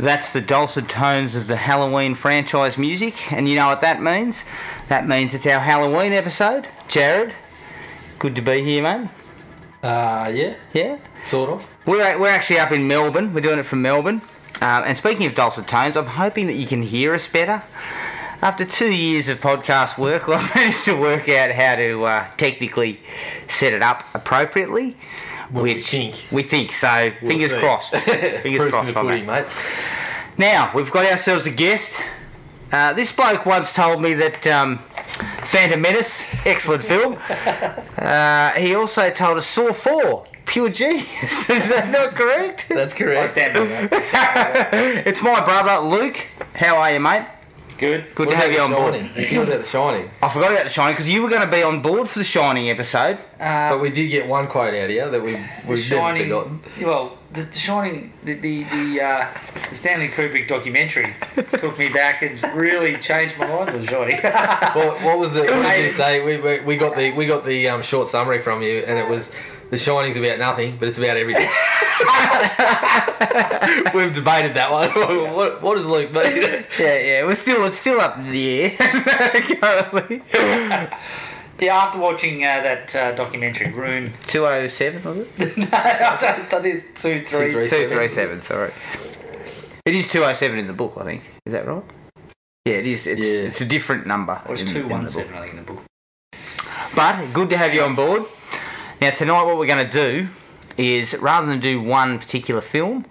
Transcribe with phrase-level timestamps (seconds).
[0.00, 4.46] That's the dulcet tones of the Halloween franchise music, and you know what that means?
[4.88, 6.66] That means it's our Halloween episode.
[6.88, 7.34] Jared,
[8.18, 9.10] good to be here, mate.
[9.82, 10.96] Uh, yeah, Yeah?
[11.24, 11.68] sort of.
[11.84, 13.34] We're, we're actually up in Melbourne.
[13.34, 14.22] We're doing it from Melbourne.
[14.62, 17.62] Um, and speaking of dulcet tones, I'm hoping that you can hear us better.
[18.40, 23.00] After two years of podcast work, I've managed to work out how to uh, technically
[23.48, 24.96] set it up appropriately.
[25.50, 26.24] Well, we which think.
[26.30, 27.10] we think so.
[27.24, 27.58] fingers see.
[27.58, 27.90] crossed.
[27.96, 29.46] Fingers Proof in crossed the pudding, mate.
[30.40, 32.02] Now we've got ourselves a guest.
[32.72, 34.78] Uh, this bloke once told me that um,
[35.44, 37.18] Phantom Menace, excellent film.
[38.00, 41.50] Uh, he also told us Saw Four, pure genius.
[41.50, 42.66] Is that not correct?
[42.70, 43.18] That's correct.
[43.18, 43.32] I correct.
[43.32, 45.06] stand by that.
[45.06, 46.26] it's my brother Luke.
[46.54, 47.26] How are you, mate?
[47.80, 48.14] Good.
[48.14, 48.92] Good What to have you on board.
[48.92, 50.10] What about The Shining?
[50.20, 52.24] I forgot about the Shining because you were going to be on board for the
[52.26, 53.16] Shining episode.
[53.40, 55.34] Uh, But we did get one quote out here that we,
[55.66, 56.24] we've Shining.
[56.24, 56.60] forgotten.
[56.82, 59.28] Well, the, the Shining, the the the, uh,
[59.70, 61.14] the Stanley Kubrick documentary
[61.58, 64.20] took me back and really changed my mind The Shining.
[64.76, 65.50] What, what was it?
[65.50, 66.22] What did you say?
[66.22, 69.08] We, we, we got the we got the um, short summary from you, and it
[69.08, 69.34] was
[69.70, 71.46] The Shining's about nothing, but it's about everything.
[73.94, 74.90] We've debated that one.
[75.34, 76.64] what, what does Luke mean?
[76.78, 77.24] Yeah, yeah.
[77.24, 80.22] We're still it's still up in the air currently.
[80.32, 80.90] yeah,
[81.76, 84.10] after watching uh, that uh, documentary, Room.
[84.26, 85.56] Two oh seven was it?
[85.56, 86.50] no, I don't.
[86.50, 87.52] That is two, three.
[87.52, 87.68] three.
[87.68, 88.40] Two three seven.
[88.40, 88.72] Sorry.
[89.86, 90.94] It is two oh seven in the book.
[90.98, 91.30] I think.
[91.46, 91.84] Is that right?
[92.64, 93.06] Yeah, it is.
[93.06, 93.48] It's, Yeah.
[93.48, 94.40] it's a different number.
[94.46, 95.32] Or it's in- in the book.
[95.32, 95.84] I think, in the book.
[96.96, 98.24] But good to have you on board.
[99.00, 100.28] Now tonight, what we're going to do
[100.76, 103.06] is rather than do one particular film,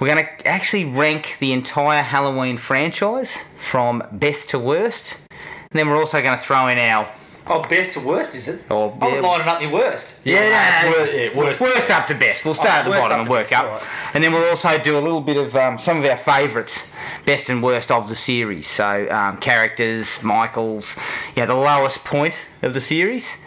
[0.00, 5.18] we're going to actually rank the entire Halloween franchise from best to worst.
[5.30, 7.08] And then we're also going to throw in our
[7.50, 8.62] Oh, best to worst, is it?
[8.70, 9.20] Oh, I was yeah.
[9.22, 10.20] lining up your worst.
[10.22, 11.60] yeah, it's no, yeah, worst.
[11.62, 12.44] worst up to best.
[12.44, 13.82] We'll start at the bottom and work best, up, alright.
[14.12, 16.84] and then we'll also do a little bit of um, some of our favourites,
[17.24, 18.66] best and worst of the series.
[18.66, 20.94] So um, characters, Michaels,
[21.36, 23.38] yeah, the lowest point of the series.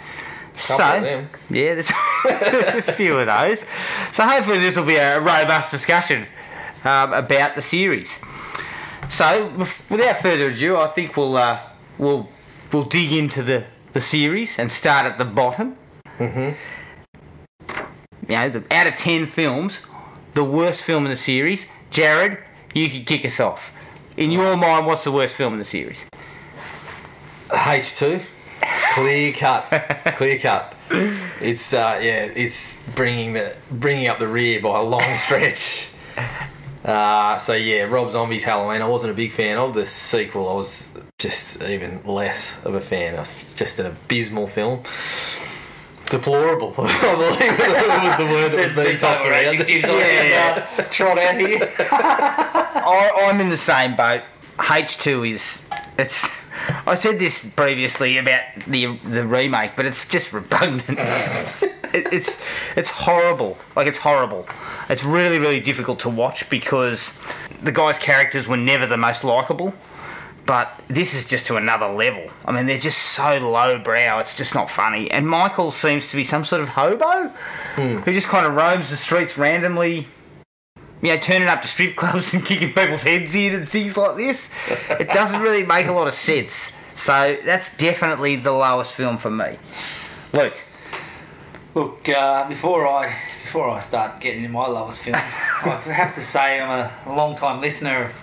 [0.61, 1.91] So yeah, there's,
[2.23, 3.63] there's a few of those.
[4.11, 6.27] So hopefully this will be a robust discussion
[6.83, 8.17] um, about the series.
[9.09, 9.49] So
[9.89, 11.59] without further ado, I think we'll uh,
[11.97, 12.29] we'll
[12.71, 15.75] we'll dig into the, the series and start at the bottom.
[16.17, 16.51] Mm-hmm.
[18.29, 19.81] You know, the, out of ten films,
[20.33, 21.67] the worst film in the series.
[21.89, 22.37] Jared,
[22.73, 23.73] you could kick us off.
[24.15, 26.05] In your mind, what's the worst film in the series?
[27.53, 28.21] H two,
[28.93, 29.69] clear cut,
[30.17, 30.75] clear cut.
[31.39, 35.87] It's uh, yeah, it's bringing the bringing up the rear by a long stretch.
[36.83, 38.81] Uh, so yeah, Rob Zombie's Halloween.
[38.81, 40.49] I wasn't a big fan of the sequel.
[40.49, 40.89] I was
[41.19, 43.15] just even less of a fan.
[43.15, 44.81] It's just an abysmal film.
[46.09, 47.57] Deplorable, I believe
[48.03, 49.45] was the word that was being tossed around.
[49.45, 51.71] adjectives I can, uh, trot out here.
[51.79, 54.23] I, I'm in the same boat.
[54.57, 55.63] H2 is
[55.97, 56.40] it's.
[56.87, 60.89] I said this previously about the the remake, but it's just repugnant.
[60.97, 62.39] it, it's
[62.75, 63.57] it's horrible.
[63.75, 64.47] Like it's horrible.
[64.89, 67.13] It's really really difficult to watch because
[67.61, 69.73] the guys' characters were never the most likable.
[70.45, 72.25] But this is just to another level.
[72.45, 74.19] I mean, they're just so lowbrow.
[74.19, 75.09] It's just not funny.
[75.09, 77.29] And Michael seems to be some sort of hobo
[77.75, 77.97] hmm.
[77.97, 80.07] who just kind of roams the streets randomly
[81.01, 84.15] you know, turning up to strip clubs and kicking people's heads in and things like
[84.15, 84.49] this.
[84.89, 86.71] It doesn't really make a lot of sense.
[86.95, 89.57] So that's definitely the lowest film for me.
[90.33, 90.57] Luke,
[91.73, 96.19] Look, uh, before I before I start getting in my lowest film, I have to
[96.19, 98.21] say I'm a long time listener of,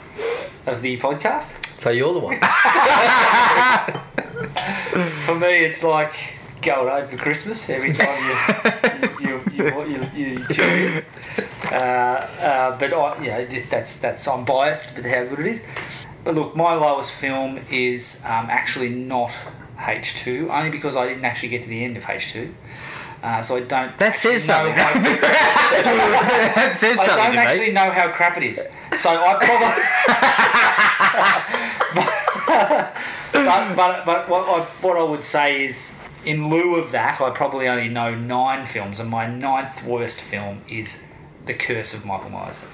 [0.67, 1.65] of the podcast.
[1.81, 2.39] So you're the one.
[5.25, 6.15] For me, it's like
[6.61, 8.35] going home for Christmas every time you
[9.59, 10.45] you you.
[11.71, 15.63] Uh, uh, but I, yeah, this- that's that's I'm biased, but how good it is.
[16.25, 19.31] But look, my lowest film is um, actually not
[19.79, 22.53] H2, only because I didn't actually get to the end of H2.
[23.23, 23.97] Uh, so I don't.
[23.99, 24.75] That says something.
[24.77, 27.73] that says I something don't to actually me.
[27.73, 28.61] know how crap it is.
[28.97, 29.83] So I probably.
[33.33, 37.31] but but, but what, I, what I would say is, in lieu of that, I
[37.31, 41.07] probably only know nine films, and my ninth worst film is
[41.47, 42.67] The Curse of Michael Myers.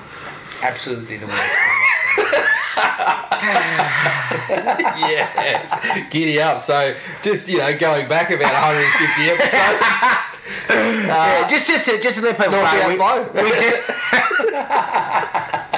[0.63, 2.27] Absolutely the worst film I've seen.
[5.09, 5.75] yes,
[6.11, 6.63] giddy up.
[6.63, 9.85] So just you know, going back about 150 episodes.
[10.69, 13.23] Yeah, just, just, to, just to let people know, Knockout we, blow.
[13.33, 13.51] we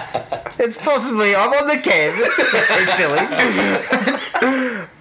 [0.58, 3.26] it's possibly I'm on the canvas officially.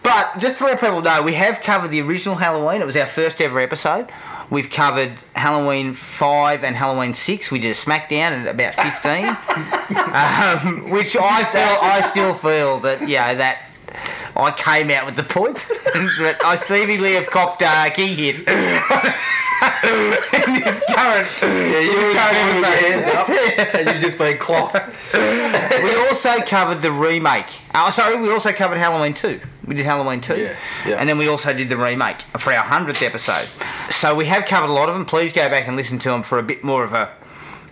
[0.03, 2.81] but just to let people know, we have covered the original Halloween.
[2.81, 4.09] It was our first ever episode.
[4.49, 7.51] We've covered Halloween five and Halloween six.
[7.51, 9.25] We did a SmackDown at about fifteen,
[10.13, 13.61] um, which I feel I still feel that yeah that
[14.35, 15.67] I came out with the points,
[16.19, 18.47] but I seemingly have copped uh, king hit.
[19.61, 23.79] In this current, Yeah, you were current episode.
[23.79, 24.75] and you've just been clocked.
[25.13, 27.47] we also covered the remake.
[27.73, 29.39] Oh, sorry, we also covered Halloween 2.
[29.65, 30.37] We did Halloween 2.
[30.37, 30.55] Yeah,
[30.85, 30.95] yeah.
[30.95, 33.47] And then we also did the remake for our 100th episode.
[33.89, 35.05] So we have covered a lot of them.
[35.05, 37.11] Please go back and listen to them for a bit more of a,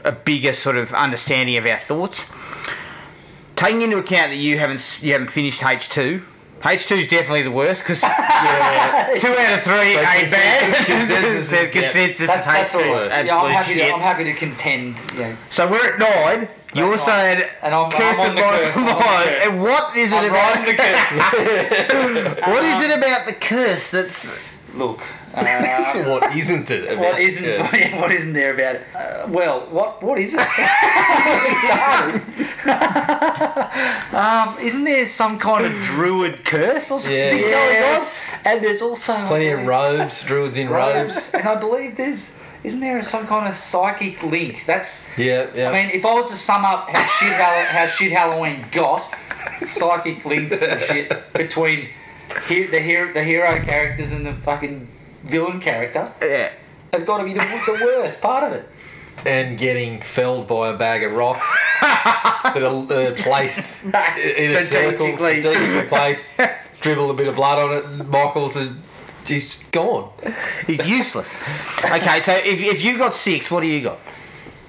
[0.04, 2.26] a bigger sort of understanding of our thoughts.
[3.56, 6.24] Taking into account that you haven't you haven't finished H2.
[6.64, 9.14] H2 is definitely the worst because Yeah.
[9.20, 10.86] two out of three So ain't bad.
[10.86, 11.82] consensus- consensus Says is- yeah.
[11.82, 12.76] consensus is that's H2.
[12.76, 13.26] all right.
[13.26, 13.88] Yeah, I'm happy, shit.
[13.90, 14.96] to, I'm happy to contend.
[15.18, 15.36] Yeah.
[15.50, 16.48] So we're at nine.
[16.74, 17.44] You're That's saying.
[17.62, 19.46] And I'm- I'm Kirsten on the curse, I'm on the curse.
[19.46, 22.48] And what is it I'm about the curse.
[22.48, 25.02] What is it about the curse that's Look,
[25.36, 26.86] uh, what isn't it?
[26.86, 26.98] About?
[27.00, 28.02] what isn't Yeah.
[28.02, 28.82] what isn't there about it?
[28.96, 30.40] Uh, well, what what is it?
[34.14, 37.30] um, isn't there some kind of druid curse or something Yeah.
[37.32, 38.34] going Yes.
[38.34, 38.40] on?
[38.54, 41.30] And there's also Plenty of robes, druids in robes.
[41.34, 44.64] and I believe there's isn't there some kind of psychic link?
[44.66, 45.70] That's Yeah, yeah.
[45.70, 49.14] I mean, if I was to sum up how shit how shit Halloween got,
[49.66, 51.90] psychic links and shit between
[52.48, 54.88] he- the hero the hero characters and the fucking
[55.24, 56.52] villain character yeah.
[56.92, 58.68] have got to be the, the worst part of it.
[59.26, 61.48] and getting felled by a bag of rocks
[61.82, 65.42] that are uh, placed in a circle, Strategically.
[65.42, 66.40] strategically placed.
[66.82, 68.08] Dribble a bit of blood on it.
[68.10, 68.82] Michael's and
[69.26, 70.10] he's gone.
[70.68, 71.38] He's useless.
[71.86, 74.00] Okay, so if, if you got six, what do you got?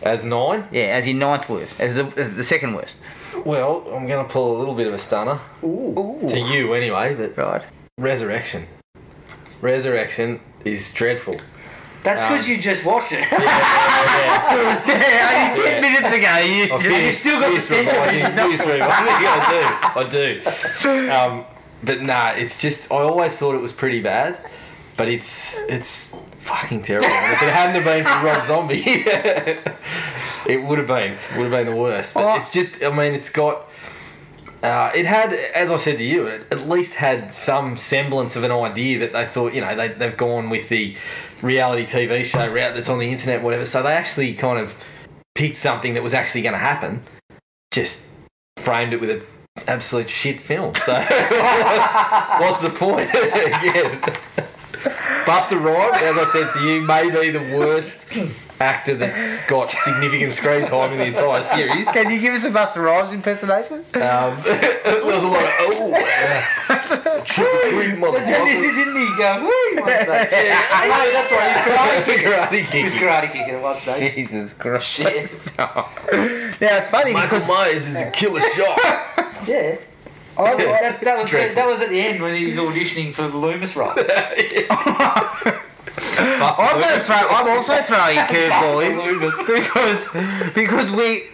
[0.00, 0.64] As nine.
[0.70, 2.96] Yeah, as your ninth worst, as the, as the second worst.
[3.44, 6.18] Well, I'm going to pull a little bit of a stunner Ooh.
[6.28, 7.62] to you anyway, but Right.
[7.98, 8.66] Resurrection.
[9.60, 11.36] Resurrection is dreadful.
[12.02, 13.20] That's Um, because you just watched it.
[13.32, 13.38] Yeah,
[14.86, 15.80] Yeah, only ten Yeah.
[15.80, 16.36] minutes ago.
[16.38, 18.42] You, I've you finished- still got the finished stench on revising- you.
[18.42, 19.26] finished revising.
[19.96, 20.40] I do.
[20.44, 21.10] I do.
[21.10, 21.44] Um,
[21.82, 24.38] but nah, it's just I always thought it was pretty bad,
[24.96, 26.14] but it's it's
[26.44, 27.06] fucking terrible.
[27.08, 28.82] If it hadn't have been for Rob Zombie,
[30.46, 32.14] it would have been would have been the worst.
[32.14, 32.36] But Oh.
[32.38, 33.68] it's just I mean it's got.
[34.62, 38.44] Uh, it had, as I said to you, it at least had some semblance of
[38.44, 40.96] an idea that they thought, you know, they, they've gone with the
[41.42, 43.66] reality TV show route that's on the internet, whatever.
[43.66, 44.82] So they actually kind of
[45.34, 47.02] picked something that was actually going to happen,
[47.72, 48.06] just
[48.56, 49.22] framed it with an
[49.68, 50.72] absolute shit film.
[50.76, 50.94] So
[52.38, 53.10] what's the point?
[53.14, 54.00] Again,
[55.24, 58.12] Busta Rhymes, as I said to you, may be the worst
[58.60, 61.88] actor that's got significant screen time in the entire series.
[61.88, 63.78] Can you give us a Busta Rhymes impersonation?
[63.78, 66.46] Um, there was a lot of oh, yeah.
[67.24, 68.74] cream motherfucker.
[68.74, 70.28] Didn't he go, woo, one stage?
[70.44, 74.14] Yeah, no, that's right, he's karate karate He was karate kicking at one stage.
[74.14, 74.86] Jesus Christ.
[74.86, 75.58] Shit.
[75.58, 75.88] now
[76.76, 78.78] it's funny Michael because Myers is a killer shot.
[79.46, 79.76] Yeah.
[80.36, 83.28] Oh, I, That, that was that was at the end when he was auditioning for
[83.28, 83.94] the Loomis role.
[86.18, 91.24] I'm, gonna throw, I'm also throwing a curveball in because because we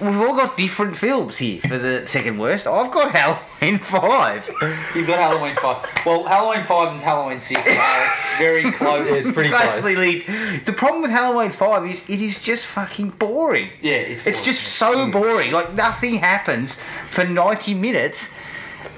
[0.00, 2.66] we've all got different films here for the second worst.
[2.66, 4.48] I've got Halloween five.
[4.94, 5.84] You've got Halloween five.
[6.06, 9.10] Well, Halloween five and Halloween six are very close.
[9.10, 9.80] It's pretty close.
[9.80, 10.20] Closely.
[10.64, 13.70] The problem with Halloween five is it is just fucking boring.
[13.80, 15.12] Yeah, it's It's just so mm.
[15.12, 15.52] boring.
[15.52, 16.74] Like nothing happens
[17.08, 18.28] for ninety minutes,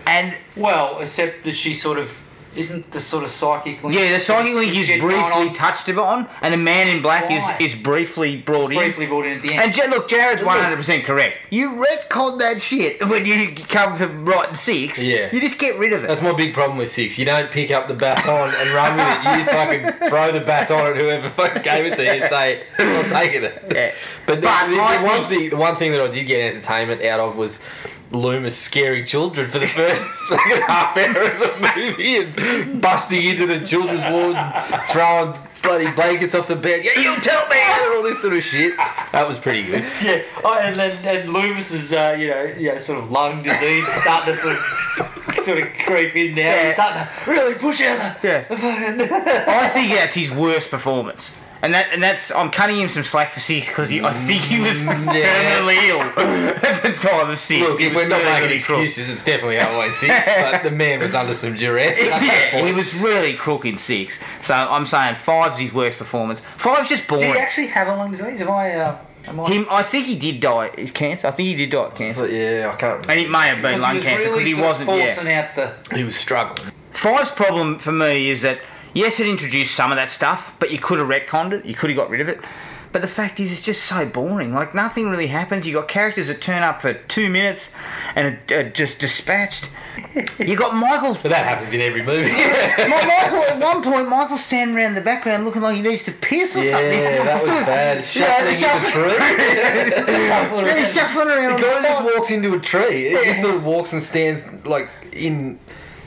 [0.07, 2.22] and well, except that she sort of
[2.55, 3.99] isn't the sort of psychic link.
[3.99, 7.57] yeah, the psychic link is briefly on, touched upon, and the Man in Black Why?
[7.61, 8.79] is is briefly brought in.
[8.79, 9.63] briefly brought in at the end.
[9.63, 11.39] And Ja- look, Jared's one hundred percent correct.
[11.51, 15.03] You retcon that shit when you come to writing six.
[15.03, 15.31] Yeah.
[15.33, 16.09] You just get rid of it.
[16.09, 17.19] That's my big problem with six.
[17.19, 19.39] You don't pick up the baton and run with it.
[19.39, 19.45] You
[19.99, 23.45] fucking throw the baton at whoever fucking gave it to you and say, "I'm taking
[23.45, 23.95] it." Yeah.
[24.27, 26.55] But, the, But the, the I one thing, the one thing that I did get
[26.55, 27.65] entertainment out of was
[28.13, 30.07] Loomis scaring children for the first
[30.67, 36.35] half hour of the movie and busting into the children's ward, and throwing bloody blankets
[36.35, 36.85] off the bed.
[36.85, 38.77] Yeah, you tell me and all this sort of shit.
[38.77, 39.83] That was pretty good.
[40.03, 43.87] yeah, oh, and then and Loomis's uh, you know you know sort of lung disease
[43.87, 46.43] is starting to sort of sort of creep in now.
[46.43, 46.65] Yeah.
[46.67, 48.47] He's starting to really push out the Yeah.
[48.51, 51.31] I think that's his worst performance.
[51.63, 54.61] And that and that's I'm cutting him some slack for six because I think he
[54.61, 56.01] was terminally ill
[56.61, 57.61] at the time of six.
[57.69, 58.81] Look, if we're not really, making really crook.
[58.85, 62.03] excuses, it's definitely Halloween 6, but the man was under some duress.
[62.03, 64.19] Yeah, he was really crook in six.
[64.41, 66.41] So I'm saying five's his worst performance.
[66.57, 67.41] Five's just Did he boring.
[67.41, 68.41] actually have a lung disease?
[68.41, 68.75] Am I?
[68.75, 69.51] Uh, am I?
[69.53, 70.73] Him, I think he did die.
[70.77, 71.29] Is cancer?
[71.29, 72.23] I think he did die of cancer.
[72.23, 73.11] But yeah, I can't remember.
[73.13, 74.87] And it may have been Because lung he was cancer really because he sort of
[74.89, 74.99] wasn't.
[74.99, 75.15] Yeah.
[75.15, 75.97] forcing out the.
[75.97, 76.73] He was struggling.
[76.91, 78.59] Five's problem for me is that
[78.95, 81.65] yes, it introduced some of that stuff, but you could have retconned it.
[81.65, 82.41] You could have got rid of it.
[82.93, 84.53] But the fact is, it's just so boring.
[84.53, 85.67] Like nothing really happens.
[85.67, 87.71] You got characters that turn up for two minutes
[88.15, 89.71] and are, are just dispatched.
[90.39, 91.15] You got Michael.
[91.23, 92.29] But that happens in every movie.
[92.31, 96.13] Mi- Michael at one point, Michael's standing around the background looking like he needs to
[96.13, 96.99] piss or something.
[96.99, 98.05] yeah, that was bad.
[98.05, 100.67] Shuffling Yeah, into a tree.
[100.67, 101.57] Yeah, he's shuffling around.
[101.59, 103.09] The guy just walks into a tree.
[103.09, 105.59] He just sort of walks and stands like in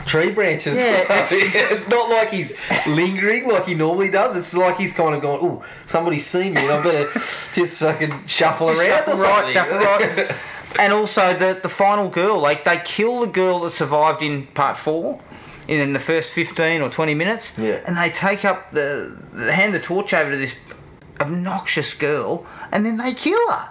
[0.05, 0.77] tree branches.
[0.77, 2.57] Yeah, it's, it's not like he's
[2.87, 4.35] lingering like he normally does.
[4.35, 7.11] It's like he's kind of going, "Oh, somebody's seen me, and I better
[7.53, 10.35] just fucking shuffle around." Shuffle or right, shuffle right.
[10.79, 14.77] and also the the final girl, like they kill the girl that survived in part
[14.77, 15.21] four.
[15.67, 17.81] In the first fifteen or twenty minutes, Yeah.
[17.87, 20.55] and they take up the, they hand the torch over to this
[21.19, 23.69] obnoxious girl, and then they kill her.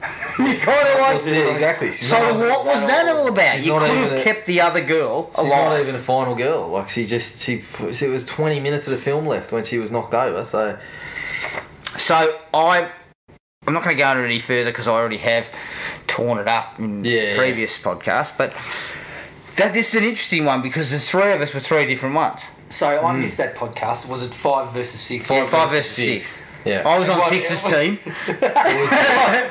[0.38, 1.88] you kind of like, Yeah, exactly.
[1.88, 3.60] She's so not, what was that all about?
[3.62, 6.68] You could have a- kept the other girl She's not even a final girl.
[6.68, 9.90] Like she just she it was twenty minutes of the film left when she was
[9.90, 10.44] knocked over.
[10.44, 10.78] So
[11.98, 12.88] So I,
[13.66, 15.54] I'm not going to go into any further because I already have
[16.06, 18.38] torn it up in Yeah, previous podcast.
[18.38, 18.54] But
[19.56, 22.40] that this is an interesting one because the three of us were three different ones.
[22.70, 23.20] So I hmm.
[23.20, 24.08] missed that podcast.
[24.08, 25.28] Was it five versus six?
[25.28, 26.26] Five, five versus six.
[26.26, 26.49] six.
[26.64, 26.82] Yeah.
[26.88, 27.96] I was on What- six's what- team.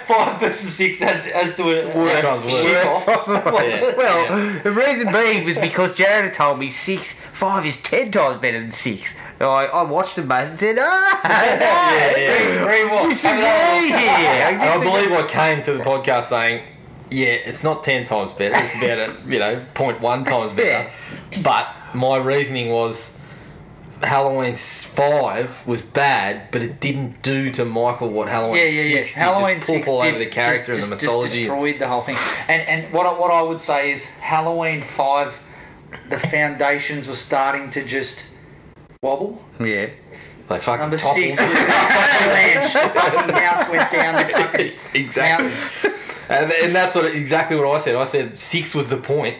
[0.07, 2.63] five versus six as as to a, Worst comes worst.
[2.63, 3.27] shit off.
[3.69, 3.95] Yeah.
[3.97, 8.39] Well, the reason being was because Jared had told me six, five is ten times
[8.39, 9.15] better than six.
[9.39, 12.67] And I, I watched them both and said, ah, yeah, yeah.
[12.67, 13.09] Rewatch.
[13.09, 14.59] disagree Have here.
[14.59, 16.63] And I believe I came to the podcast saying,
[17.11, 18.55] yeah, it's not 10 times better.
[18.57, 20.89] It's about, a, you know, 0.1 times better.
[21.43, 23.18] But my reasoning was
[24.01, 28.95] Halloween 5 was bad, but it didn't do to Michael what Halloween Yeah, yeah, yeah.
[29.01, 29.19] 6 did.
[29.19, 31.39] Halloween just six all did, over the character just, and the just- just mythology.
[31.39, 32.17] destroyed the whole thing.
[32.47, 35.41] And and what I, what I would say is Halloween five,
[36.09, 38.27] the foundations were starting to just
[39.01, 39.43] wobble.
[39.59, 39.87] Yeah.
[40.47, 41.15] they fucking Number toppled.
[41.15, 42.73] six was avalanche.
[42.73, 45.45] The fucking house went down the fucking Exactly.
[45.49, 45.93] mountain.
[46.29, 47.95] And, and that's of exactly what I said.
[47.95, 49.37] I said six was the point.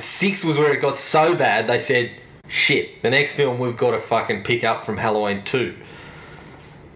[0.00, 1.66] Six was where it got so bad.
[1.66, 2.12] They said,
[2.50, 5.74] "Shit, the next film we've got to fucking pick up from Halloween 2.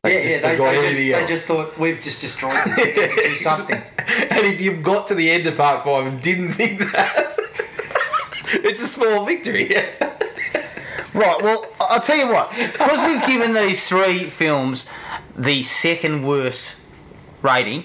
[0.05, 0.41] Yeah, just yeah.
[0.41, 2.77] They, they, just, they just thought we've just destroyed this.
[2.77, 3.83] We have to do something.
[4.31, 7.35] And if you've got to the end of part five and didn't think that,
[8.53, 9.75] it's a small victory.
[11.15, 12.51] Right, well, I'll tell you what.
[12.51, 14.85] Because we've given these three films
[15.37, 16.75] the second worst
[17.41, 17.85] rating,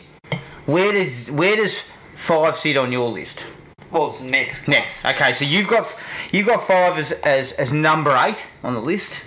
[0.66, 1.84] where does where does
[2.16, 3.46] five sit on your list?
[3.92, 4.68] Well, it's next.
[4.68, 5.04] Next.
[5.04, 5.96] Okay, so you've got
[6.32, 9.22] you've got five as as, as number eight on the list.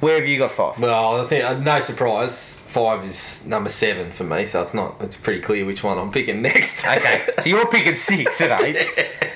[0.00, 0.78] Where have you got five?
[0.78, 2.58] well, I think uh, no surprise.
[2.58, 4.96] Five is number seven for me, so it's not.
[5.00, 6.86] It's pretty clear which one I'm picking next.
[6.86, 8.76] Okay, so you're picking six at eight,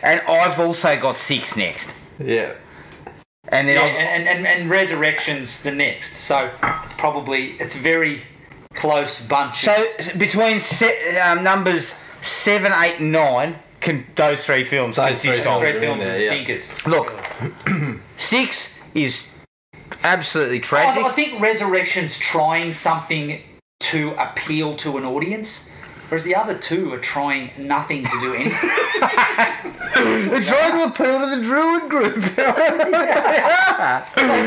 [0.03, 1.95] and I've also got six next.
[2.19, 2.53] yeah.
[3.49, 6.13] And then Yeah, I've- and, and, and Resurrection's the next.
[6.19, 6.51] So
[6.85, 8.21] it's probably it's very
[8.75, 9.63] close bunch.
[9.63, 9.75] so
[10.19, 15.45] between se- um, numbers seven, eight, and nine, can those three films Those three consist
[15.45, 15.57] films.
[15.57, 15.63] of?
[15.71, 16.31] three films there, and yeah.
[16.31, 16.87] stinkers.
[16.87, 17.13] Look,
[18.17, 19.27] six is
[20.05, 21.05] absolutely oh, tragic.
[21.05, 23.43] I think Resurrection's trying something
[23.81, 25.71] to appeal to an audience,
[26.09, 28.71] whereas the other two are trying nothing to do anything.
[29.01, 32.37] They're trying to appeal to the Druid group.
[32.37, 32.59] Don't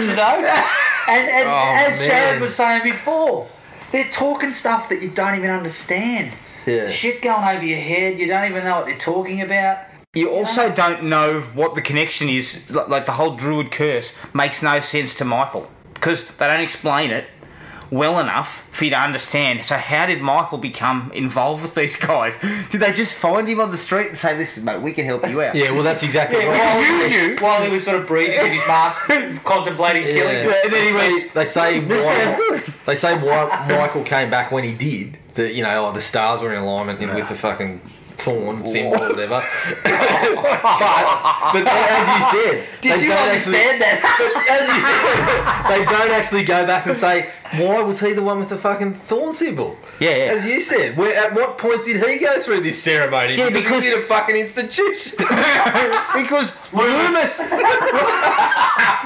[0.02, 0.64] you know?
[1.10, 3.48] And, and Oh, as Jared was saying before,
[3.92, 6.32] they're talking stuff that you don't even understand.
[6.66, 6.88] Yeah.
[6.88, 9.80] Shit going over your head, you don't even know what they're talking about.
[10.14, 12.58] you also don't know what the connection is.
[12.70, 17.12] Like like the whole Druid curse makes no sense to Michael because they don't explain
[17.12, 17.26] it
[17.92, 19.64] well enough for you to understand.
[19.66, 22.36] So how did Michael become involved with these guys?
[22.72, 25.28] Did they just find him on the street and say, "Listen, mate, we can help
[25.30, 25.54] you out"?
[25.54, 26.58] Yeah, well, that's exactly Yeah, right.
[26.60, 27.36] while, use you.
[27.40, 29.00] while he was sort of breathing in his mask,
[29.44, 30.48] contemplating killing.
[30.50, 30.62] Yeah.
[30.64, 34.74] and then he went, They say why, they say why Michael came back when he
[34.74, 35.20] did.
[35.34, 37.82] The, you know, oh, the stars were in alignment and with the fucking
[38.18, 39.44] thorn symbol or whatever.
[39.84, 39.92] but,
[41.54, 43.98] but as you said, Did they you don't understand that?
[44.50, 48.22] Actually, as you said, they don't actually go back and say why was he the
[48.22, 49.78] one with the fucking thorn symbol.
[50.00, 50.32] Yeah, yeah.
[50.34, 53.36] As you said, where at what point did he go through this ceremony?
[53.36, 55.18] Yeah, because- he's in a fucking institution.
[55.20, 57.38] because Loomis.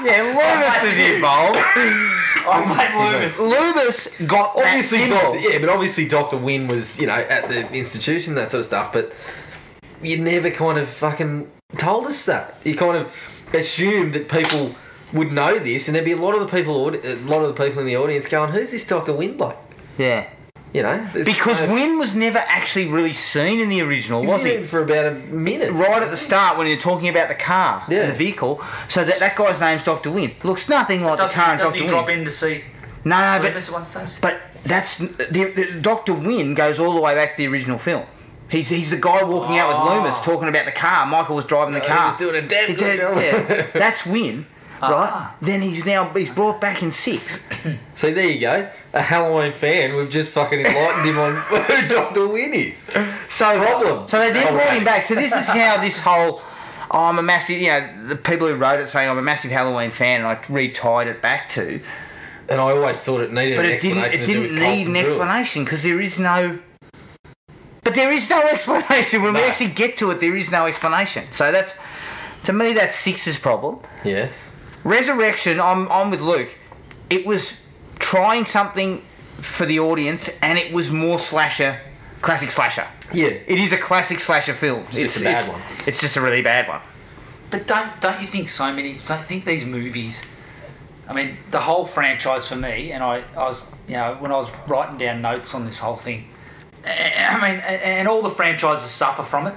[0.04, 1.58] yeah, Loomis is involved.
[1.58, 3.38] Oh, I like Loomis.
[3.38, 5.08] Loomis got obviously.
[5.08, 8.66] Doctor, yeah, but obviously Doctor Wynn was, you know, at the institution, that sort of
[8.66, 8.92] stuff.
[8.92, 9.12] But
[10.02, 12.56] you never kind of fucking told us that.
[12.64, 13.14] You kind of
[13.54, 14.74] assumed that people
[15.12, 17.64] would know this, and there'd be a lot of the people, a lot of the
[17.64, 19.58] people in the audience going, "Who's this Doctor Wynn bloke?"
[19.98, 20.28] Yeah.
[20.74, 24.50] You know, Because no- Wynn was never actually really seen in the original, was he?
[24.50, 25.72] it for about a minute.
[25.72, 28.02] Right at the start when you're talking about the car Yeah.
[28.02, 28.62] and the vehicle.
[28.88, 30.10] So that, that guy's name's Dr.
[30.10, 30.32] Wynn.
[30.42, 31.76] Looks nothing like the Doesn't, current doesn't Dr.
[31.78, 31.90] he Wynn.
[31.90, 32.60] drop in to see
[33.04, 34.08] No, no, but Loomis at one stage?
[34.20, 35.06] But that's the,
[35.54, 38.04] the, Doctor Wynn goes all the way back to the original film.
[38.50, 39.94] He's he's the guy walking out with Oh.
[39.96, 41.06] Loomis talking about the car.
[41.06, 42.06] Michael was driving the he car.
[42.06, 43.16] was doing a damn good did, job.
[43.16, 43.66] yeah.
[43.72, 44.46] That's Wynn,
[44.82, 44.90] right?
[44.92, 45.34] Ah.
[45.40, 47.40] Then he's now he's brought back in six.
[47.94, 48.68] So there you go.
[48.98, 52.78] A Halloween fan, we've just fucking enlightened him on who Doctor Wynn is.
[53.28, 54.08] So Problem.
[54.08, 55.04] So they then brought him back.
[55.04, 56.42] So this is how this whole.
[56.90, 59.50] Oh, I'm a massive, you know, the people who wrote it saying I'm a massive
[59.50, 61.80] Halloween fan, and I retied it back to,
[62.48, 64.04] And I always thought it needed but an it didn't.
[64.04, 66.58] It didn't need an explanation because there is no.
[67.84, 70.20] But there is no explanation when we actually get to it.
[70.20, 71.30] There is no explanation.
[71.30, 71.74] So that's,
[72.44, 73.78] to me, that's Six's problem.
[74.04, 74.50] Yes.
[74.82, 76.56] Resurrection, I'm I'm with Luke.
[77.10, 77.54] It was
[77.98, 79.02] trying something
[79.40, 81.80] for the audience, and it was more slasher,
[82.20, 82.86] classic slasher.
[83.12, 83.28] Yeah.
[83.28, 84.84] It is a classic slasher film.
[84.88, 85.62] It's, just a bad it's- one.
[85.86, 86.80] It's just a really bad one.
[87.50, 88.98] But don't don't you think so many?
[88.98, 90.22] So I think these movies.
[91.08, 94.36] I mean, the whole franchise for me, and I, I was, you know, when I
[94.36, 96.28] was writing down notes on this whole thing,
[96.84, 99.54] I mean, and and all the franchises suffer from it,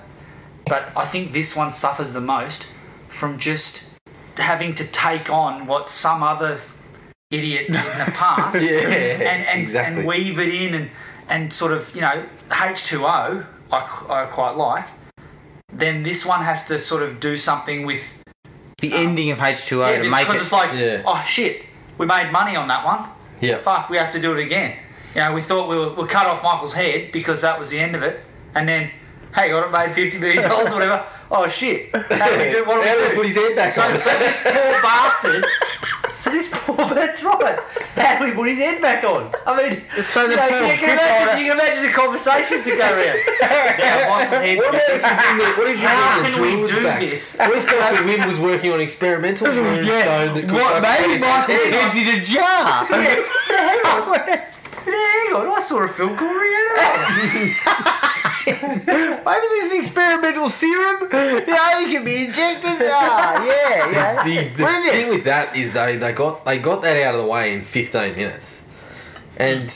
[0.66, 2.68] but I think this one suffers the most
[3.10, 3.90] from just
[4.38, 6.58] having to take on what some other
[7.32, 10.00] idiot in the past Yeah, and, and, exactly.
[10.00, 10.90] and weave it in and,
[11.30, 13.78] and sort of, you know, H2O, I,
[14.10, 14.86] I quite like.
[15.74, 18.04] Then this one has to sort of do something with
[18.82, 20.42] The uh, ending of H2O yeah, to make because it.
[20.42, 21.04] it's like, Yeah.
[21.06, 21.64] oh shit,
[21.98, 23.08] we made money on that one.
[23.40, 23.62] Yeah.
[23.62, 24.78] Fuck, we have to do it again.
[25.16, 27.80] You know, we thought we were, we cut off Michael's head because that was the
[27.80, 28.20] end of it,
[28.56, 28.92] and then,
[29.36, 31.06] hey, got it made fifty million dollars or whatever.
[31.30, 32.66] Oh shit, how do we do?
[32.66, 33.16] What do How do we we do?
[33.16, 33.98] put his head back so, on?
[33.98, 35.46] so this poor bastard.
[36.22, 37.58] So this poor, that's right.
[37.96, 39.34] How do we put his head back on?
[39.48, 42.62] I mean, So the you, know, poor you, can imagine, you can imagine the conversations
[42.66, 43.26] that go around.
[43.82, 44.58] Now, Michael's head.
[44.62, 47.00] What if you bring the, what if you How the can we do back?
[47.02, 47.42] this?
[47.42, 48.06] What if Dr.
[48.06, 51.74] Wynn was working on experimental moonstone yeah, that could what, fucking maybe get Michael his
[51.74, 52.86] head emptied a jar.
[53.02, 53.26] Yes.
[53.50, 54.14] Hang on.
[54.86, 55.58] Hang on.
[55.58, 56.38] I saw a film called
[58.22, 59.26] Reanimator.
[59.26, 61.08] Maybe there's experimental serum.
[61.12, 62.78] Yeah, you can be injected.
[62.82, 64.24] Ah, yeah, yeah.
[64.24, 64.92] The, the Brilliant.
[64.92, 67.62] thing with that is they, they got they got that out of the way in
[67.62, 68.62] 15 minutes,
[69.38, 69.76] and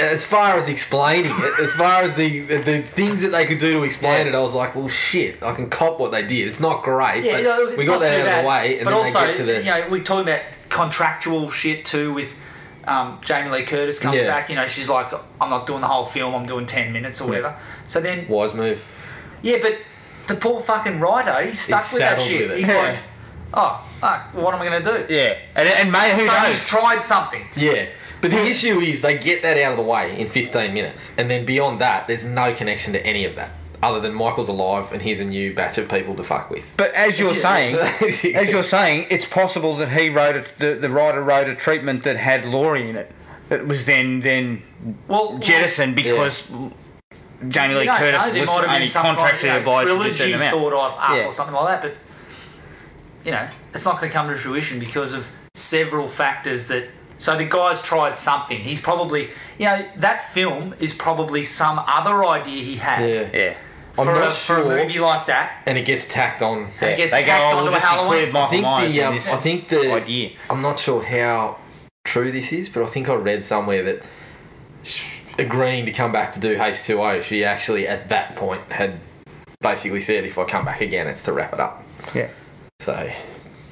[0.00, 3.58] as far as explaining it, as far as the, the the things that they could
[3.58, 6.48] do to explain it, I was like, well, shit, I can cop what they did.
[6.48, 8.38] It's not great, Yeah, but no, it's we got not that out bad.
[8.38, 10.28] of the way, and but then also, they get to the you know, we're talking
[10.28, 12.34] about contractual shit too with
[12.86, 14.26] um, Jamie Lee Curtis comes Yeah.
[14.26, 14.48] back.
[14.50, 16.34] You know, she's like, I'm not doing the whole film.
[16.34, 17.56] I'm doing ten minutes or whatever.
[17.86, 18.84] So then, wise move.
[19.42, 19.76] yeah, but
[20.26, 22.40] the poor fucking writer, he's stuck He's with that shit.
[22.42, 22.58] with it.
[22.60, 22.76] He's Yeah.
[22.82, 22.98] like,
[23.54, 25.14] oh, fuck, what am I going to do?
[25.14, 26.48] Yeah, and, and mate, who So knows?
[26.48, 27.46] he's tried something.
[27.56, 27.86] Yeah.
[28.20, 31.28] But the issue is they get that out of the way in 15 minutes, and
[31.28, 33.50] then beyond that, there's no connection to any of that,
[33.84, 36.72] other than Michael's alive and here's a new batch of people to fuck with.
[36.76, 40.88] But as you're saying, as you're saying, it's possible that he wrote a, the the
[40.88, 43.12] writer wrote a treatment that had Laurie in it.
[43.50, 44.62] That was then then
[45.06, 46.44] Well, jettisoned because
[47.48, 49.22] Jamie Lee You don't Curtis know, there was might have only been some kind of,
[49.24, 50.56] contractually you know, obliged to a trilogy certain amount.
[50.56, 51.26] thought up Yeah.
[51.26, 51.96] or something like that, but
[53.26, 56.88] you know, it's not going to come to fruition because of several factors that.
[57.16, 58.58] So the guy's tried something.
[58.58, 63.28] He's probably, you know, that film is probably some other idea he had Yeah.
[63.32, 63.54] Yeah.
[63.96, 64.76] I'm for, a, not for a sure.
[64.76, 65.62] movie like that.
[65.66, 66.66] And it gets tacked on.
[66.80, 68.28] And it gets They go, tacked oh, onto we'll a just include Halloween.
[68.28, 70.30] I Michael think Myers the in um, this I think the idea.
[70.50, 71.58] I'm not sure how
[72.04, 74.02] true this is, but I think I read somewhere that
[74.82, 78.98] sh- agreeing to come back to do H2O, she actually at that point had
[79.60, 81.84] basically said, if I come back again, it's to wrap it up.
[82.14, 82.28] Yeah.
[82.80, 83.10] So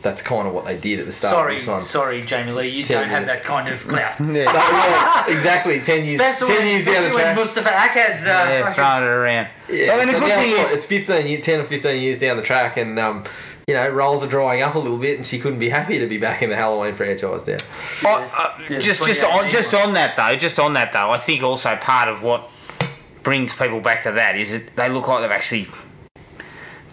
[0.02, 1.80] that's kind of what they did at the start Sorry, of this one.
[1.80, 4.18] sorry, Jamie Lee, you Ten don't have that kind of clout.
[4.20, 5.80] No, yeah, exactly.
[5.80, 6.20] Ten years.
[6.20, 7.36] Especially, ten when, years down especially the when track.
[7.36, 9.48] Moustapha Akkad's uh, Yeah, throwing it around.
[9.68, 12.02] Yeah, Well, and the so good thing it's, is- it's 15, year- 10 or 15
[12.02, 13.24] years down the track, and um,
[13.68, 16.06] you know, roles are drying up a little bit, and she couldn't be happy to
[16.06, 17.56] be back in the Halloween franchise now.
[18.04, 21.16] Oh, uh, Yeah, just just on just on that though, just on that though, I
[21.18, 22.48] think also part of what
[23.22, 25.68] brings people back to that is that they look like they've actually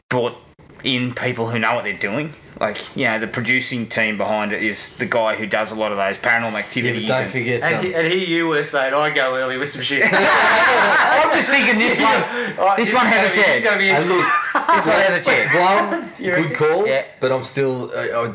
[0.09, 0.35] brought
[0.83, 2.33] in people who know what they're doing.
[2.59, 5.91] Like you know, the producing team behind it is the guy who does a lot
[5.91, 7.01] of those paranormal Yeah, activities.
[7.03, 7.61] but don't and- forget.
[7.61, 10.03] And, Um, he, and here you were saying, I go early with some shit.
[10.11, 13.47] I'm just thinking this one, Right, this one has a is chance.
[13.47, 14.25] This going to be look,
[14.75, 15.51] This one has a chance.
[15.53, 16.53] Blum, good reckon?
[16.55, 17.05] call, Yeah.
[17.21, 17.91] but I'm still.
[17.95, 18.33] Uh, uh,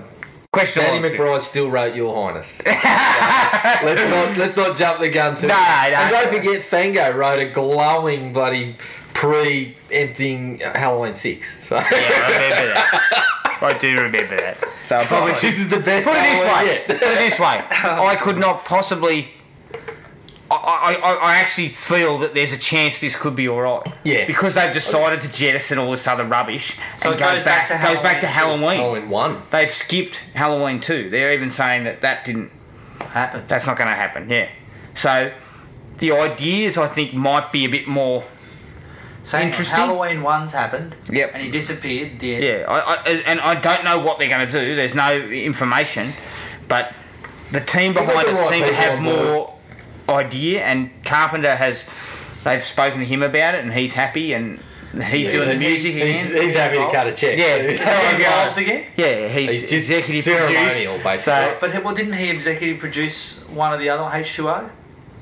[0.52, 1.14] Question Danny mark.
[1.14, 2.62] McBride still wrote Your Highness.
[2.64, 5.48] let's not let's not jump the gun too.
[5.48, 5.60] No, no.
[5.60, 8.76] And don't forget, Fango wrote a glowing bloody
[9.14, 11.64] pre-emptying Halloween six.
[11.66, 13.58] So Yeah, I remember that.
[13.62, 14.58] I do remember that.
[14.86, 16.06] So probably should this is the best.
[16.06, 16.66] Put it this way.
[16.66, 16.86] yet.
[16.86, 17.64] Put it this way.
[17.70, 19.30] I could not possibly.
[20.50, 23.82] I, I, I, I actually feel that there's a chance this could be all right.
[24.04, 24.26] Yeah.
[24.26, 26.76] Because they've decided to jettison all this other rubbish.
[26.96, 28.80] So and it goes back to goes back to Halloween Halloween.
[28.80, 29.42] Oh, in one.
[29.50, 31.08] They've skipped Halloween too.
[31.08, 32.52] They're even saying that that didn't.
[33.00, 33.44] happen.
[33.48, 34.28] That's not going to happen.
[34.28, 34.50] Yeah.
[34.94, 35.32] So
[35.98, 38.24] the ideas I think might be a bit more.
[39.24, 39.76] So hang on, Interesting.
[39.78, 40.94] Halloween one's happened.
[41.10, 41.30] Yep.
[41.34, 42.20] And he disappeared.
[42.20, 42.64] The Yeah.
[42.68, 44.74] I, I, and I don't know what they're going to do.
[44.76, 46.12] There's no information,
[46.68, 46.92] but
[47.50, 49.50] the team got behind the it right seem to people have on board.
[50.06, 50.62] more idea.
[50.62, 51.86] And Carpenter has.
[52.44, 54.60] They've spoken to him about it, and he's happy, and
[54.92, 56.42] he's doing the music He's, again.
[56.44, 57.38] he's happy to cut a check.
[57.38, 57.62] Yeah.
[57.62, 57.72] too.
[57.74, 58.84] So Is he I go- involved again?
[58.98, 61.02] Yeah, he's, He's just executive ceremonial, producer.
[61.02, 61.18] basically.
[61.20, 64.70] So But he- well, didn't he executive produce one of the other H2O?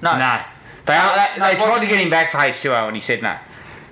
[0.02, 0.18] No.
[0.18, 0.40] no,
[0.86, 2.96] they, are, they, No, they tried to wasn't get he- him back for H2O, and
[2.96, 3.36] he said no.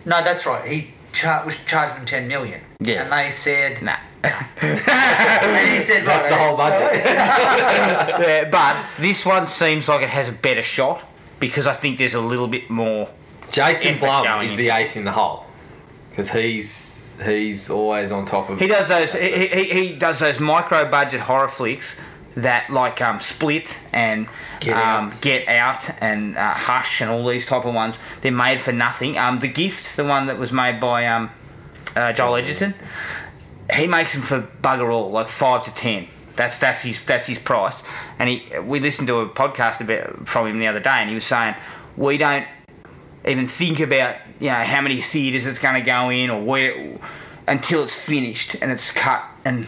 [0.05, 0.65] No, that's right.
[0.69, 2.61] He char- was charged him 10 million.
[2.81, 3.03] Yeah.
[3.05, 3.83] And they said.
[3.83, 3.97] Nah.
[4.63, 7.03] And he said, That's right, the whole budget.
[7.05, 11.03] Yeah, but this one seems like it has a better shot
[11.39, 13.09] because I think there's a little bit more.
[13.51, 15.47] Jason Effort Blum going is into the ace in the hole
[16.11, 18.61] because he's he's always on top of.
[18.61, 19.13] He does those.
[19.15, 21.97] He, he, he does those micro budget horror flicks
[22.37, 24.29] that like um, Split and
[24.61, 25.21] Get um, Out.
[25.21, 27.99] Get Out and uh, Hush and all these type of ones.
[28.21, 29.19] They're made for nothing.
[29.19, 31.31] Um, the Gift, the one that was made by um,
[31.97, 32.75] uh, Joel Edgerton,
[33.75, 36.07] he makes them for bugger all, like five to ten.
[36.37, 37.83] That's that's his that's his price.
[38.19, 41.15] And he we listened to a podcast about from him the other day, and he
[41.15, 41.55] was saying
[41.97, 42.47] we don't
[43.27, 46.99] even think about you know how many theaters it's going to go in or where
[47.47, 49.67] until it's finished and it's cut and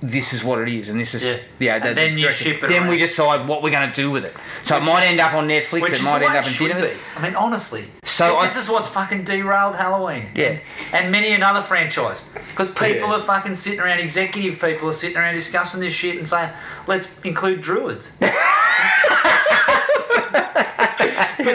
[0.00, 1.36] this is what it is and this is Yeah.
[1.58, 1.92] yeah.
[1.92, 4.34] Then you ship it Then we decide what we're going to do with it.
[4.62, 5.82] So Which it might end up on Netflix.
[5.82, 6.88] Which it is might end up in should cinema.
[6.88, 6.94] be.
[7.16, 7.84] I mean, honestly.
[8.04, 10.28] So this is what's fucking derailed Halloween.
[10.34, 10.58] Yeah.
[10.92, 12.24] And many another franchise.
[12.48, 13.16] Because people Yeah.
[13.16, 16.50] are fucking sitting around, executive people are sitting around discussing this shit and saying,
[16.86, 18.12] let's include druids.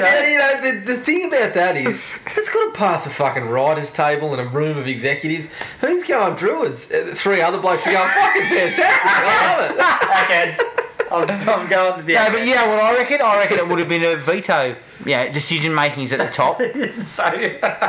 [0.01, 3.45] But you know, the, the thing about that is, it's got to pass a fucking
[3.45, 5.47] writers' table and a room of executives.
[5.81, 6.91] Who's going druids?
[6.91, 8.85] Uh, Three other blokes are going fucking fantastic.
[9.05, 9.77] I love it.
[10.59, 10.79] Backheads.
[11.11, 13.77] I'm, I'm going to the No, but yeah, well, I reckon I reckon it would
[13.77, 14.75] have been a veto.
[15.05, 16.57] Yeah, decision making is at the top.
[16.61, 16.63] so,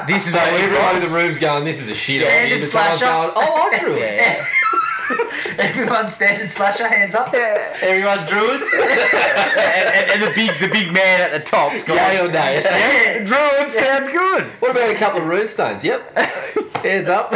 [0.07, 2.59] This is So everyone in the room's going, this is a shit Standard idea.
[2.59, 3.33] But someone's slasher.
[3.33, 4.49] going, I like druids.
[5.59, 7.33] everyone standard slasher, hands up.
[7.33, 7.77] Yeah.
[7.83, 8.69] Everyone druids.
[8.75, 11.99] and, and, and the big the big man at the top's going.
[11.99, 12.63] Yay or nay?
[12.63, 14.45] Yeah, Druid sounds good.
[14.61, 15.83] What about a couple of runestones?
[15.85, 16.17] Yep.
[16.85, 17.33] Hands up.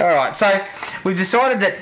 [0.00, 0.64] All right, so
[1.04, 1.76] we've decided that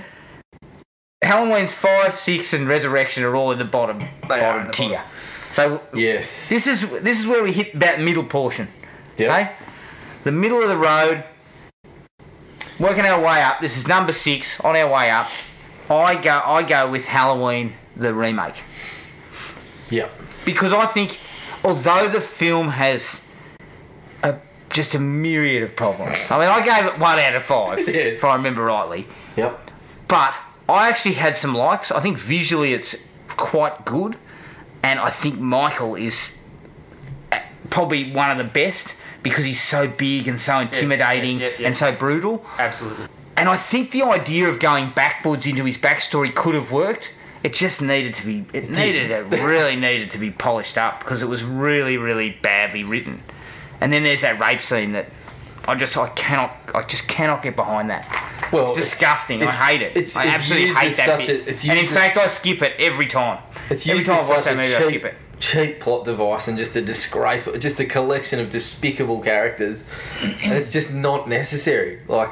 [1.22, 4.90] Halloween's five, six, and Resurrection are all in the bottom They bottom the tier.
[4.90, 5.10] bottom.
[5.52, 6.48] So yes.
[6.48, 8.68] this is this is where we hit that middle portion.
[9.16, 9.30] Yep.
[9.30, 9.52] Okay,
[10.24, 11.24] the middle of the road.
[12.78, 13.60] Working our way up.
[13.60, 15.28] This is number six on our way up.
[15.90, 18.62] I go I go with Halloween the remake
[19.90, 20.08] Yeah.
[20.44, 21.18] because I think
[21.64, 23.20] although the film has
[24.22, 24.36] a,
[24.70, 26.30] just a myriad of problems.
[26.30, 27.94] I mean, I gave it one out of five, Yeah.
[27.94, 29.06] if I remember rightly.
[29.36, 29.70] Yep.
[30.06, 30.34] But
[30.68, 31.90] I actually had some likes.
[31.90, 32.94] I think visually it's
[33.28, 34.16] quite good,
[34.82, 36.36] and I think Michael is
[37.32, 38.94] uh, probably one of the best
[39.28, 41.66] because he's so big and so intimidating yeah, yeah.
[41.66, 42.44] and so brutal.
[42.58, 43.06] Absolutely.
[43.36, 47.12] And I think the idea of going backwards into his backstory could have worked.
[47.44, 48.44] It just needed to be.
[48.52, 49.10] It, needed.
[49.12, 53.22] It really needed to be polished up because it was really, really badly written.
[53.80, 55.06] And then there's that rape scene that
[55.68, 58.06] I just I cannot I just cannot get behind that.
[58.50, 59.40] Well, it's disgusting.
[59.40, 59.90] it's- I hate it.
[59.90, 61.28] it's- I absolutely hate that bit.
[61.28, 63.42] a- and in fact, I skip it every time.
[63.68, 65.14] It's every time I watch that movie, I cheap, skip it.
[65.40, 69.86] Cheap plot device and just a disgrace, just a collection of despicable characters,
[70.22, 72.00] and it's just not necessary.
[72.08, 72.30] Like,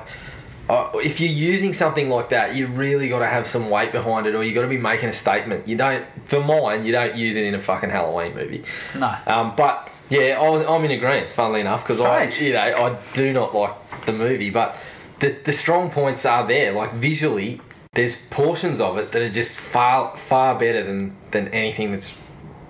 [0.68, 4.26] uh, if you're using something like that, you really got to have some weight behind
[4.26, 5.68] it, or you got to be making a statement.
[5.68, 8.64] You don't, for mine, you don't use it in a fucking Halloween movie.
[8.94, 9.16] No.
[9.26, 11.30] Um, but yeah, I was, I'm in agreement.
[11.30, 14.76] Funnily enough, because I, you know, I do not like the movie, but
[15.20, 16.72] the the strong points are there.
[16.72, 17.60] Like visually,
[17.94, 22.16] there's portions of it that are just far far better than than anything that's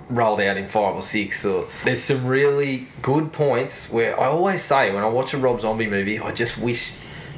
[0.08, 1.44] rolled out in five or six.
[1.44, 5.60] Or there's some really good points where I always say when I watch a Rob
[5.60, 6.92] Zombie movie, I just wish.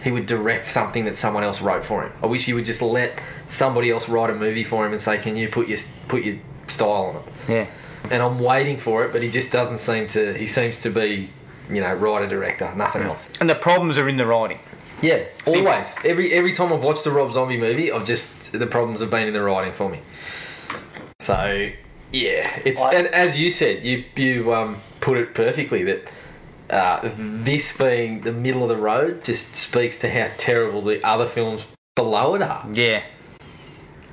[0.04, 2.12] He would direct something that someone else wrote for him.
[2.22, 5.18] I wish he would just let somebody else write a movie for him and say,
[5.18, 6.36] "Can you put your put your
[6.68, 7.66] style on it?" Yeah.
[8.12, 10.34] and I'm waiting for it, but he just doesn't seem to.
[10.34, 11.30] He seems to be,
[11.68, 13.28] you know, writer director, nothing else.
[13.40, 14.60] And the problems are in the writing.
[15.02, 15.96] Yeah, always.
[16.04, 19.26] Every every time I've watched a Rob Zombie movie, I've just the problems have been
[19.26, 19.98] in the writing for me.
[21.18, 21.70] So
[22.12, 26.10] yeah, it's I- and as you said, you you um, put it perfectly that.
[26.70, 31.24] Uh, this being the middle of the road just speaks to how terrible the other
[31.24, 31.66] films
[31.96, 32.66] below it are.
[32.70, 33.04] Yeah.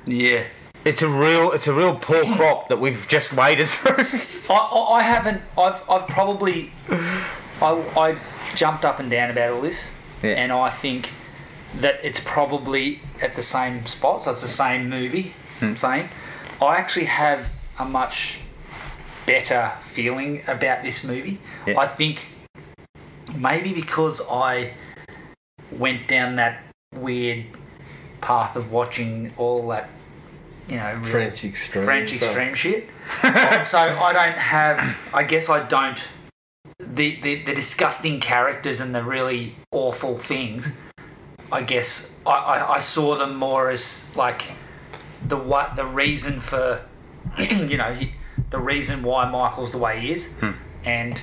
[0.06, 0.44] Yeah.
[0.82, 4.06] It's a real, it's a real poor crop that we've just waded through.
[4.48, 5.42] I, I, I haven't.
[5.58, 6.72] I've, I've probably.
[6.88, 8.16] I, I
[8.54, 9.90] jumped up and down about all this,
[10.22, 10.30] Yeah.
[10.30, 11.10] and I think
[11.80, 14.22] that it's probably at the same spot.
[14.22, 15.34] So it's the same movie.
[15.58, 15.64] Hmm.
[15.66, 16.08] I'm saying,
[16.62, 18.40] I actually have a much
[19.26, 21.38] better feeling about this movie.
[21.66, 21.78] Yeah.
[21.78, 22.26] I think
[23.36, 24.74] maybe because I
[25.72, 26.62] went down that
[26.94, 27.46] weird
[28.20, 29.90] path of watching all that,
[30.68, 31.84] you know, French extreme.
[31.84, 32.88] French extreme shit.
[33.62, 34.96] So I don't have.
[35.14, 36.06] I guess I don't.
[36.78, 40.72] The, the the disgusting characters and the really awful things.
[41.52, 44.42] I guess I, I, I saw them more as like
[45.26, 46.82] the what the reason for
[47.68, 48.12] you know he,
[48.50, 50.52] the reason why Michael's the way he is, hmm.
[50.84, 51.20] and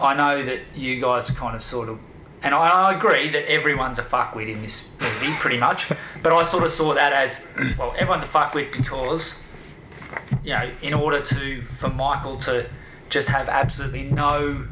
[0.00, 1.98] I know that you guys kind of sort of.
[2.42, 5.90] And I, I agree that everyone's a fuckwit in this movie, pretty much.
[6.22, 9.44] But I sort of saw that as, well, everyone's a fuckwit because
[10.42, 12.68] you know, in order to for Michael to
[13.08, 14.66] just have absolutely no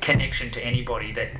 [0.00, 1.30] connection to anybody, that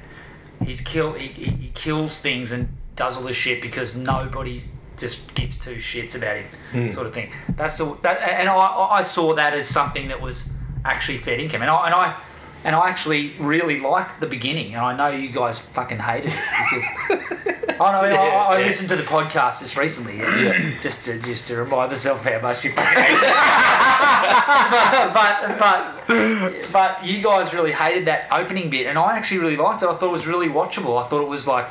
[0.65, 4.61] he's kill he, he kills things and does all this shit because nobody
[4.99, 6.91] just gives two shits about him, hmm.
[6.93, 7.31] sort of thing.
[7.57, 8.55] That's the that, and I
[8.99, 10.49] I saw that as something that was
[10.85, 12.17] actually fair income, and I and I.
[12.65, 16.41] And I actually really liked the beginning, and I know you guys fucking hated it
[16.65, 18.67] because I know I, I, I Yeah.
[18.67, 22.65] listened to the podcast just recently, and just to just to remind myself how much
[22.65, 23.23] you fucking hate it.
[25.15, 29.85] but but but you guys really hated that opening bit, and I actually really liked
[29.85, 29.89] it.
[29.89, 31.01] I thought it was really watchable.
[31.03, 31.67] I thought it was like,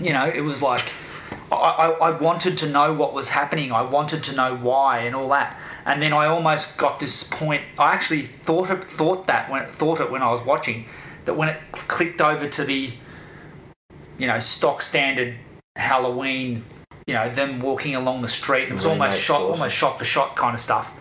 [0.00, 0.90] you know, it was like
[1.54, 3.72] I, I, wanted to know what was happening.
[3.72, 5.58] I wanted to know why and all that.
[5.84, 7.62] And then I almost got this point.
[7.78, 10.86] I actually thought it, thought that when thought it when I was watching
[11.24, 12.92] that when it clicked over to the,
[14.18, 15.36] you know, stock standard
[15.76, 16.64] Halloween,
[17.06, 18.68] you know, them walking along the street.
[18.68, 19.60] It was almost shot, portion.
[19.60, 20.94] almost shot for shot kind of stuff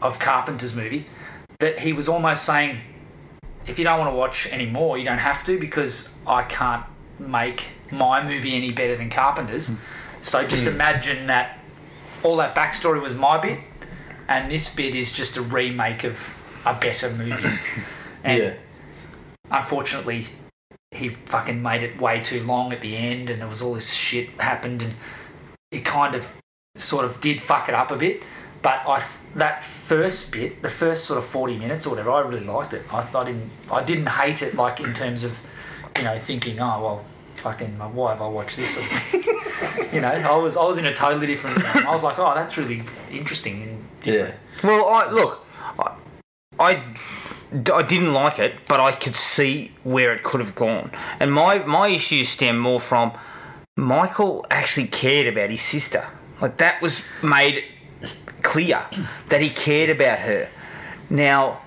[0.00, 1.06] of Carpenter's movie.
[1.58, 2.80] That he was almost saying,
[3.66, 6.84] if you don't want to watch anymore, you don't have to because I can't
[7.18, 9.68] make my movie any better than Carpenter's.
[9.68, 9.74] Hmm.
[10.22, 10.70] So just hmm.
[10.70, 11.58] imagine that
[12.22, 13.60] all that backstory was my bit,
[14.28, 17.58] and this bit is just a remake of a better movie.
[18.24, 18.54] And Yeah.
[19.50, 20.28] unfortunately,
[20.92, 23.92] he fucking made it way too long at the end, and there was all this
[23.92, 24.94] shit happened, and
[25.72, 26.32] it kind of
[26.76, 28.22] sort of did fuck it up a bit.
[28.62, 29.02] But I
[29.34, 32.82] that first bit, the first sort of forty minutes or whatever, I really liked it.
[32.92, 35.44] I, I didn't I didn't hate it like in terms of
[35.98, 37.04] you know thinking oh well
[37.36, 39.12] fucking uh, why have I watched this?
[39.92, 41.64] you know I was I was in a totally different.
[41.86, 44.32] I was like oh that's really interesting and Yeah.
[44.62, 45.44] Well, I look,
[45.78, 45.96] I,
[46.58, 46.82] I,
[47.72, 50.90] I didn't like it, but I could see where it could have gone.
[51.20, 53.12] And my my issues stem more from
[53.76, 56.06] Michael actually cared about his sister.
[56.40, 57.64] Like that was made
[58.42, 58.86] clear
[59.28, 60.48] that he cared about her.
[61.10, 61.60] Now,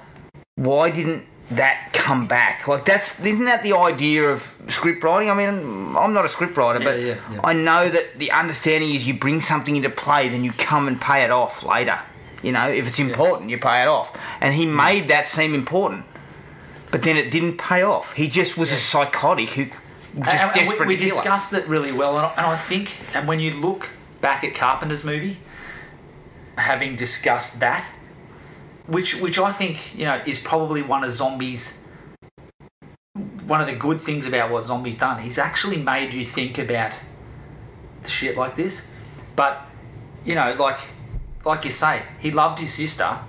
[0.55, 2.67] why didn't that come back?
[2.67, 5.29] Like that's isn't that the idea of script writing?
[5.29, 7.39] I mean, I'm not a script writer, but yeah, yeah.
[7.43, 10.99] I know that the understanding is you bring something into play, then you come and
[10.99, 11.99] pay it off later.
[12.41, 14.15] You know, if it's important, you pay it off.
[14.41, 16.05] And he made that seem important,
[16.91, 18.13] but then it didn't pay off.
[18.13, 19.79] He just was a psychotic who just
[20.15, 21.09] And- and desperate we, we her.
[21.09, 23.89] discussed it really well, and I, and I think, and when you look
[24.21, 25.37] back at Carpenter's movie,
[26.57, 27.89] having discussed that,
[28.87, 31.81] which which I think you know is probably one of zombies.
[33.45, 36.99] One of the good things about what zombies done, he's actually made you think about
[38.03, 38.87] shit like this.
[39.35, 39.65] But
[40.23, 40.79] you know, like
[41.43, 43.19] like you say, he loved his sister,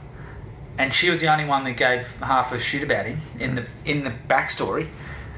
[0.79, 3.67] and she was the only one that gave half a shit about him in the
[3.85, 4.89] in the backstory.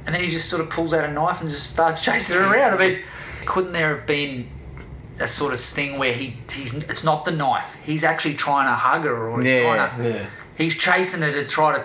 [0.07, 2.52] And then he just sort of pulls out a knife and just starts chasing her
[2.52, 2.74] around.
[2.74, 3.02] I mean,
[3.44, 4.48] couldn't there have been
[5.20, 7.76] a sort of thing where he he's it's not the knife.
[7.85, 10.26] He's actually trying to hug her or he's Yeah, trying to yeah.
[10.57, 11.85] he's chasing her to try to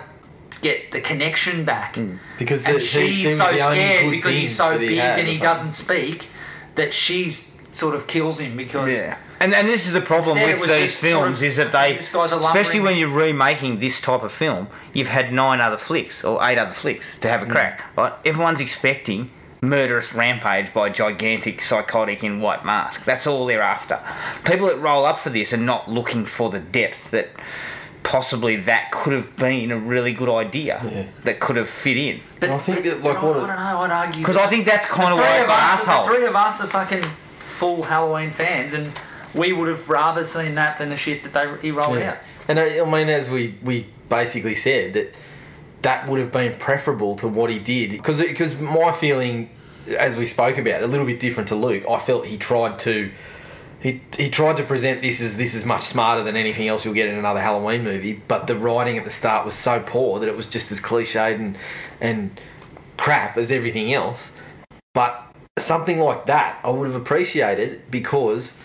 [0.62, 1.98] get the connection back.
[2.38, 5.28] Because And the, she, she she's so scared because he's so that big had and
[5.28, 6.28] he doesn't speak
[6.76, 9.18] that she's sort of kills him because Yeah.
[9.40, 11.72] And, and this is the problem Instead, with these just sort films of, is that
[11.72, 15.60] they, this guy's a especially when you're remaking this type of film, you've had nine
[15.60, 17.48] other flicks or eight other flicks to have Mm.
[17.48, 17.84] a crack.
[17.96, 18.12] Right?
[18.24, 19.30] Everyone's expecting
[19.68, 23.04] murderous rampage by a gigantic psychotic in white mask.
[23.04, 24.00] That's all they're after.
[24.44, 27.30] People that roll up for this are not looking for the depth that
[28.02, 31.04] possibly that could have been a really good idea Yeah.
[31.24, 32.20] that could have fit in.
[32.38, 33.80] But, I think that, like, I, what I it- don't know.
[33.80, 36.26] I'd argue Because I think that's kind of three like of an us, the three
[36.26, 37.02] of us are fucking
[37.38, 38.92] full Halloween fans, and
[39.34, 42.10] we would have rather seen that than the shit that they he rolled Yeah.
[42.10, 42.16] out.
[42.46, 45.14] And I, I mean, as we, we basically said, that
[45.80, 47.90] that would have been preferable to what he did.
[47.90, 49.48] Because because my feeling,
[49.88, 51.84] as we spoke about, a little bit different to Luke.
[51.88, 53.10] I felt he tried to
[53.80, 56.94] he he tried to present this as this is much smarter than anything else you'll
[56.94, 60.28] get in another Halloween movie, but the writing at the start was so poor that
[60.28, 61.58] it was just as cliched and
[62.00, 62.40] and
[62.96, 64.32] crap as everything else.
[64.94, 65.22] But
[65.58, 68.56] something like that I would have appreciated because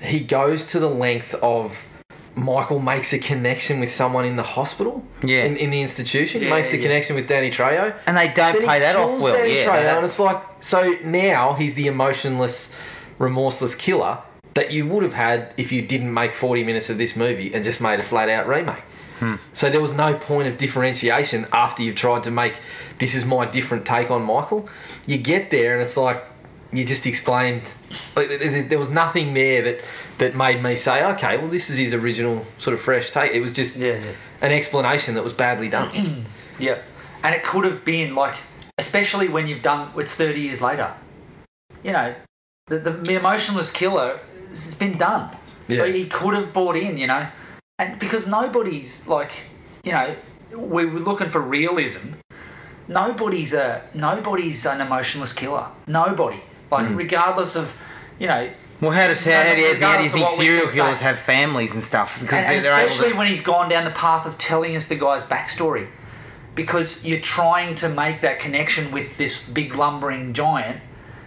[0.00, 1.93] he goes to the length of
[2.36, 5.44] Michael makes a connection with someone in the hospital, Yeah.
[5.44, 6.82] in, in the institution, Yeah, makes the yeah.
[6.82, 9.36] connection with Danny Trejo, And they don't then he play that off well.
[9.36, 12.72] Danny Yeah, Trejo, and it's like so now he's the emotionless,
[13.18, 14.18] remorseless killer
[14.54, 17.64] that you would have had if you didn't make forty minutes of this movie and
[17.64, 18.82] just made a flat out remake.
[19.20, 19.36] Hmm.
[19.52, 22.54] So there was no point of differentiation after you've tried to make
[22.98, 24.68] this is my different take on Michael.
[25.06, 26.24] You get there and it's like
[26.74, 27.62] you just explained.
[28.16, 29.80] Like, there- was nothing there that
[30.18, 33.32] that made me say, okay, well this is his original sort of fresh take.
[33.32, 34.12] It was just Yeah, yeah.
[34.42, 35.90] an explanation that was badly done.
[36.60, 36.84] Yep.
[37.24, 38.36] And it could have been like,
[38.78, 40.94] especially when you've done, it's 30 years later.
[41.82, 42.14] You know,
[42.68, 44.20] the, the, the emotionless killer,
[44.52, 45.36] it's been done.
[45.68, 47.26] So he could have bought in, you know.
[47.80, 49.32] And because nobody's like,
[49.82, 50.14] you know,
[50.56, 52.12] we were looking for realism.
[52.86, 55.66] Nobody's a nobody's an emotionless killer.
[55.88, 56.40] Nobody.
[56.70, 56.96] Like hmm.
[56.96, 57.80] regardless of,
[58.18, 58.50] you know,
[58.80, 61.72] Well, how does how, how, do you, how do you think serial killers have families
[61.72, 62.20] and stuff?
[62.20, 64.38] Because and, and they're, they're able especially to, when he's gone down the path of
[64.38, 65.88] telling us the guy's backstory,
[66.54, 70.80] because you're trying to make that connection with this big lumbering giant.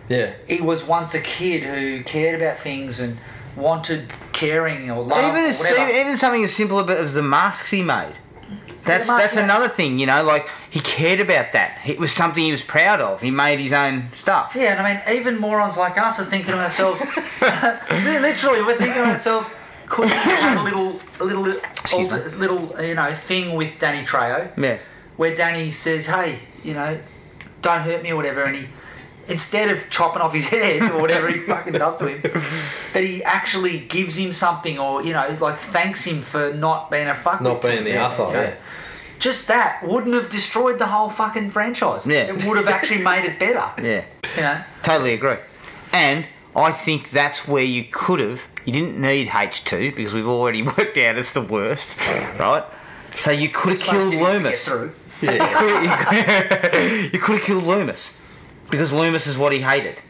[0.09, 0.33] Yeah.
[0.47, 3.17] He was once a kid who cared about things and
[3.57, 5.91] wanted caring or love even or whatever.
[5.91, 8.13] even something as simple as the masks he made.
[8.87, 10.23] That's that's he another thing, you know.
[10.23, 11.79] Like he cared about that.
[11.85, 13.21] It was something he was proud of.
[13.21, 14.53] He made his own stuff.
[14.55, 17.01] Yeah, and I mean, even morons like us are thinking to ourselves.
[17.91, 19.53] literally, we're thinking to ourselves.
[19.87, 21.43] Could we have a little, a little,
[22.37, 24.51] little, you know, thing with Danny Trejo?
[24.57, 24.79] Yeah.
[25.15, 26.99] where Danny says, "Hey, you know,
[27.61, 28.67] don't hurt me or whatever," and he
[29.27, 32.21] instead of chopping off his head or whatever he fucking does to him,
[32.93, 37.07] that he actually gives him something or you know, like thanks him for not being
[37.07, 37.41] a fuck.
[37.41, 38.55] Not being the asshole, yeah.
[39.19, 42.05] Just that wouldn't have destroyed the whole fucking franchise.
[42.05, 42.27] Yeah.
[42.33, 43.63] It would have actually made it better.
[43.83, 44.03] Yeah.
[44.35, 44.63] You know.
[44.83, 45.37] Totally agree.
[45.91, 48.47] And I think that's where you could have.
[48.65, 51.97] You didn't need H2 because we've already worked out it's the worst,
[52.37, 52.63] right?
[53.11, 54.67] So you could have killed Loomis.
[54.67, 55.29] you
[57.19, 58.16] could have killed Loomis
[58.69, 60.01] because Loomis is what he hated.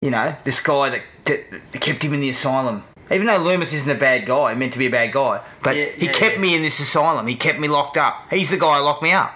[0.00, 2.82] You know, this guy that, that kept him in the asylum.
[3.10, 5.86] Even though Loomis isn't a bad guy, meant to be a bad guy, but Yeah,
[5.96, 6.42] he yeah, kept yeah.
[6.42, 7.26] me in this asylum.
[7.26, 8.26] He kept me locked up.
[8.30, 9.32] He's the guy who locked me up.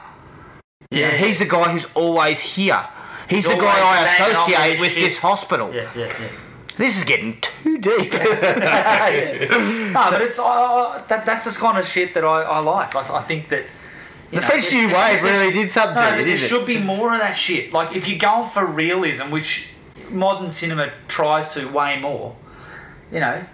[0.90, 2.86] Yeah, He's the guy who's always here.
[3.28, 5.02] He's the guy I banging on with associate with shit.
[5.04, 5.74] this hospital.
[5.74, 6.28] yeah, yeah, yeah.
[6.76, 8.12] This is getting too deep.
[9.96, 12.94] No, but it's uh, that, that's the kind of shit that I, I like.
[12.94, 13.64] I, I think that.
[14.30, 16.48] You the know, French New Wave really did something No, to but there didn't it?
[16.48, 17.72] should be more of that shit.
[17.72, 19.68] Like if you're going for realism, which
[20.10, 22.36] modern cinema tries to way more,
[23.12, 23.44] you know,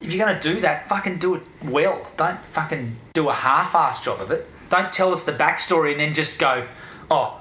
[0.00, 2.10] if you're going to do that, fucking do it well.
[2.16, 4.48] Don't fucking do a half-ass job of it.
[4.70, 6.68] Don't tell us the backstory and then just go,
[7.10, 7.40] oh,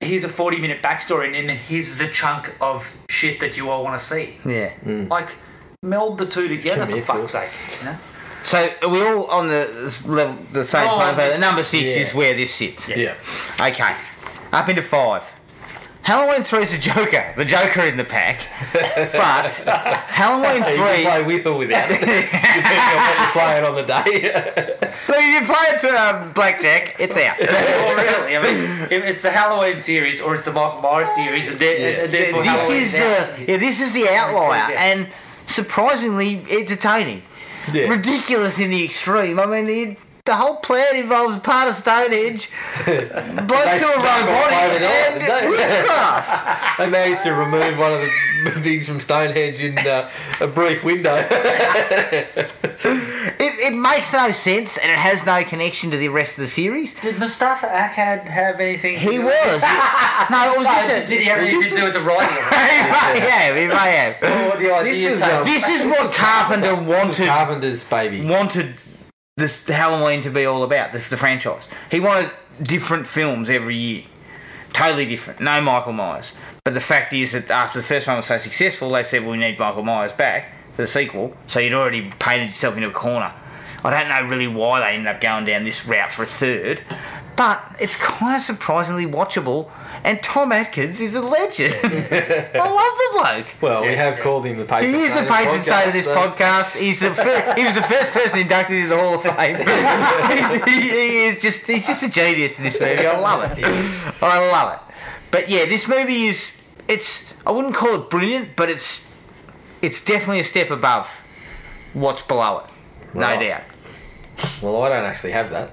[0.00, 3.98] here's a 40-minute backstory and then here's the chunk of shit that you all want
[3.98, 4.36] to see.
[4.44, 4.72] Yeah.
[4.84, 5.08] Mm.
[5.08, 5.30] Like
[5.82, 7.50] meld the two together for fuck's sake.
[7.80, 7.98] You know?
[8.42, 11.16] So are we all on the level, the same Oh, plane?
[11.16, 11.96] this- Number six yeah.
[11.98, 12.88] is where this sits.
[12.88, 13.14] Yeah.
[13.60, 13.94] Okay.
[14.52, 15.30] Up into five.
[16.02, 17.32] Halloween three is the Joker.
[17.36, 18.38] The Joker in the pack.
[19.12, 19.52] But
[20.08, 21.04] Halloween You can three.
[21.04, 24.22] play with or without it, depending on what you're playing on the day.
[25.08, 27.38] Look, if you play it to um, blackjack, it's out.
[27.38, 31.48] well, really, I mean, if it's the Halloween series or it's the Michael Myers series,
[31.50, 32.02] and, then, Yeah.
[32.02, 33.36] and therefore this Halloween's is out.
[33.36, 35.06] the yeah, this is the outlier, and
[35.46, 37.22] surprisingly entertaining.
[37.72, 37.88] Yeah.
[37.88, 39.38] Ridiculous in the extreme.
[39.38, 42.48] I mean, the the whole plan involves part of Stonehenge,
[42.86, 45.48] blokes who are robotic, over and they?
[45.50, 46.78] witchcraft.
[46.78, 50.08] They managed to remove one of the things from Stonehenge in uh,
[50.40, 51.16] a brief window.
[53.44, 56.48] It, it makes no sense, and it has no connection to the rest of the
[56.48, 56.94] series.
[56.94, 58.98] Did Moustapha Akkad have anything?
[58.98, 59.32] He do was.
[60.30, 62.36] no, it was No, just a, did he have anything to do with the writing?
[62.36, 63.14] of it?
[63.14, 63.56] he may have.
[63.56, 64.14] He may have.
[64.54, 67.84] Or the idea This is, saying- um, This is what Carpenter This is wanted Carpenter's
[67.84, 68.20] baby.
[68.26, 68.74] wanted
[69.36, 71.66] this Halloween to be all about, the, the franchise.
[71.90, 72.30] He wanted
[72.62, 74.04] different films every year.
[74.72, 75.40] Totally different.
[75.40, 76.32] No Michael Myers.
[76.64, 79.32] But the fact is that after the first one was so successful, they said, well,
[79.32, 81.36] we need Michael Myers back for the sequel.
[81.46, 83.32] So you'd already painted yourself into a corner.
[83.84, 86.82] I don't know really why they ended up going down this route for a third,
[87.42, 89.68] but it's kind of surprisingly watchable.
[90.04, 91.74] And Tom Atkins is a legend.
[91.84, 93.54] I love the bloke.
[93.60, 94.94] Well, we have called him the patron.
[94.94, 96.76] He is the saint patron podcast, saint of this so- podcast.
[96.76, 99.56] He's the fir- he was the first person inducted into the Hall of Fame.
[100.68, 103.04] he, he is just he's just a genius in this movie.
[103.04, 103.64] I love it.
[104.22, 104.94] I love it.
[105.32, 106.52] But yeah, this movie is
[106.86, 109.04] it's I wouldn't call it brilliant, but it's
[109.82, 111.08] it's definitely a step above
[111.92, 113.14] what's below it.
[113.16, 113.48] No Right.
[113.48, 113.62] doubt.
[114.62, 115.70] Well, I don't actually have that.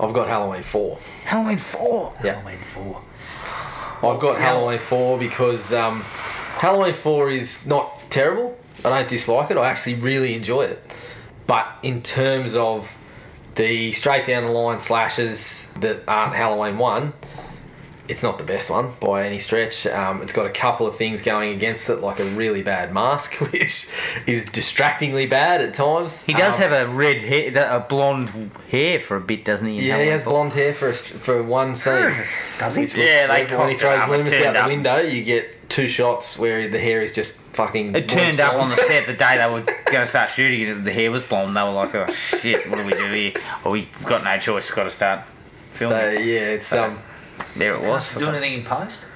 [0.00, 0.98] I've got Halloween 4.
[1.24, 2.14] Halloween 4.
[2.24, 2.34] Yeah.
[2.34, 3.02] Halloween four.
[4.02, 8.56] I've got Halloween 4 because um, Halloween 4 is not terrible.
[8.84, 9.56] I don't dislike it.
[9.56, 10.82] I actually really enjoy it.
[11.46, 12.96] But in terms of
[13.54, 17.12] the straight down the line slashes that aren't Halloween 1,
[18.08, 19.86] it's not the best one by any stretch.
[19.86, 23.34] Um, it's got a couple of things going against it, like a really bad mask,
[23.52, 23.88] which
[24.26, 26.22] is distractingly bad at times.
[26.24, 29.88] He does Um, have a red hair, a blonde hair for a bit, doesn't he?
[29.88, 32.12] Yeah, he has blonde hair for a, for one scene.
[32.58, 32.84] Does he?
[32.84, 36.38] Yeah, they when he throws it up Loomis out the window, you get two shots
[36.38, 37.96] where the hair is just fucking.
[37.96, 40.84] It turned up on the set the day they were going to start shooting and
[40.84, 41.56] the hair was blonde.
[41.56, 43.32] They were like, oh shit, what do we do here?
[43.64, 45.22] Well, we've got no choice, got to start
[45.72, 45.98] filming.
[45.98, 46.98] So yeah, it's um.
[47.56, 48.14] There it was.
[48.14, 49.06] Do anything in post?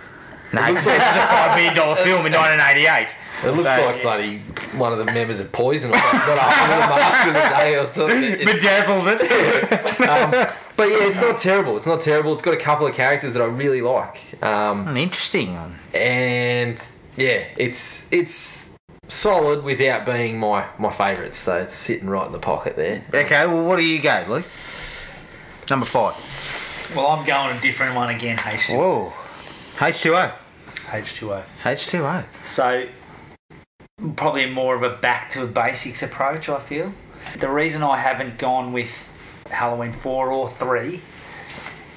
[0.53, 3.15] No, It this is a $5 million film in 1988.
[3.45, 4.39] It looks So- like bloody
[4.77, 6.21] one of the members of Poison or something.
[6.21, 8.23] Got up with a mask of the day or something.
[8.23, 10.01] It's- Bedazzles it.
[10.09, 10.31] um,
[10.77, 11.77] but yeah, it's not terrible.
[11.77, 12.33] It's not terrible.
[12.33, 14.43] It's got a couple of characters that I really like.
[14.43, 15.57] Um, Interesting.
[15.95, 16.83] and
[17.17, 18.75] yeah, it's it's
[19.09, 21.35] solid without being my my favourite.
[21.35, 23.05] So it's sitting right in the pocket there.
[23.15, 24.47] Okay, well, what do you go, Luke?
[25.69, 26.15] Number five.
[26.95, 28.39] Well, I'm going a different one again.
[28.39, 28.77] H2O.
[28.77, 29.13] Whoa.
[29.77, 30.33] H2O.
[30.87, 31.45] H2O.
[31.63, 32.25] H2O.
[32.45, 32.89] So,
[34.17, 36.93] probably more of a back to basics approach, I feel.
[37.39, 39.07] The reason I haven't gone with
[39.51, 41.01] Halloween 4 or 3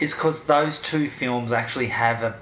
[0.02, 2.36] is because those two films actually have a,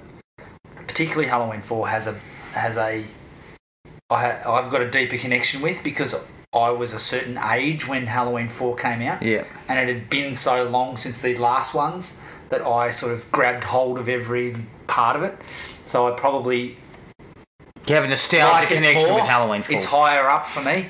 [0.86, 2.14] particularly Halloween 4 has a,
[2.52, 3.04] has a,
[4.10, 6.16] I ha, I've got a deeper connection with because
[6.52, 9.44] I was a certain age when Halloween 4 came out Yeah.
[9.68, 12.20] and it had been so long since the last ones
[12.50, 14.54] that I sort of grabbed hold of every
[14.86, 15.36] part of it.
[15.86, 16.76] So I probably
[17.86, 19.20] You have a nostalgia like connection more.
[19.20, 19.74] with Halloween 4.
[19.76, 20.86] It's higher up for me.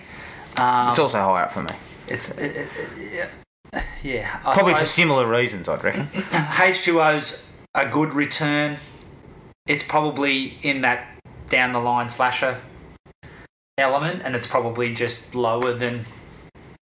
[0.57, 1.71] Um, It's also higher up for me.
[2.09, 3.13] it's it, it, it,
[3.73, 4.41] yeah, yeah.
[4.45, 6.07] I Probably for similar reasons, I'd reckon.
[6.07, 8.79] H2O's a good return.
[9.67, 11.07] It's probably in that
[11.49, 12.61] down the line slasher
[13.79, 16.05] element, and it's probably just lower than,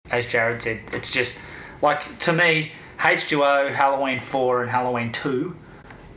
[0.09, 1.39] as Jared said, it's just
[1.81, 5.55] like to me, H2O, Halloween 4, and Halloween 2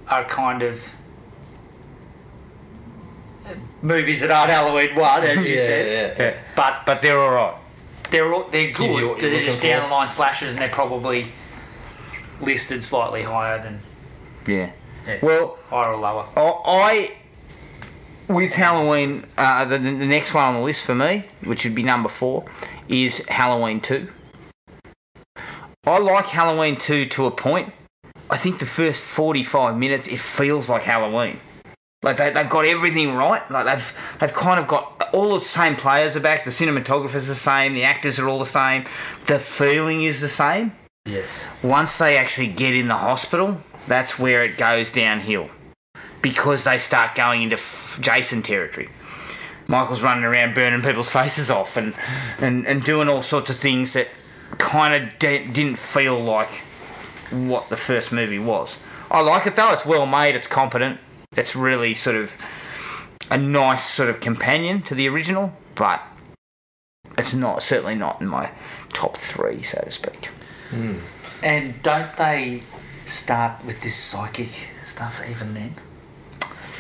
[0.09, 0.93] are kind of
[3.83, 6.17] movies that aren't Halloween 1, as you Yeah, said.
[6.19, 6.35] yeah, yeah.
[6.57, 7.55] But But they're alright.
[8.11, 8.99] they're all, they're good.
[8.99, 9.89] you're They're just looking down for.
[9.89, 11.27] the line slashes, and they're probably
[12.41, 13.81] listed slightly higher than
[14.47, 14.71] Yeah.
[15.07, 15.19] Yeah.
[15.23, 16.27] Well, higher or lower.
[16.37, 17.13] I,
[18.29, 21.83] with Halloween, uh, the, the next one on the list for me, which would be
[21.83, 22.45] number four,
[22.89, 24.09] is Halloween 2.
[25.91, 27.73] I like Halloween 2 to a point.
[28.31, 31.41] I think the first 45 minutes, it feels like Halloween.
[32.03, 33.43] Like they, they've got everything right.
[33.51, 36.45] Like they've they've kind of got all the same players are back.
[36.45, 37.75] The cinematographer's the same.
[37.75, 38.85] The actors are all the same.
[39.27, 40.73] The feeling is the same
[41.05, 41.45] Yes.
[41.63, 45.51] once they actually get in the hospital, that's where it goes downhill
[46.23, 48.89] because they start going into f- Jason territory.
[49.67, 51.95] Michael's running around burning people's faces off and,
[52.39, 54.09] and, and doing all sorts of things that
[54.59, 56.51] kind of de- didn't feel like
[57.31, 58.77] what the first movie was.
[59.11, 61.01] I like it though, it's well made, it's competent,
[61.37, 62.37] it's really sort of
[63.31, 66.03] a nice sort of companion to the original, but
[67.19, 68.51] it's not certainly not in my
[68.93, 70.27] top three, so to speak.
[70.71, 70.95] Hmm.
[71.43, 72.63] And don't they
[73.07, 74.51] start with this psychic
[74.83, 75.75] stuff even then?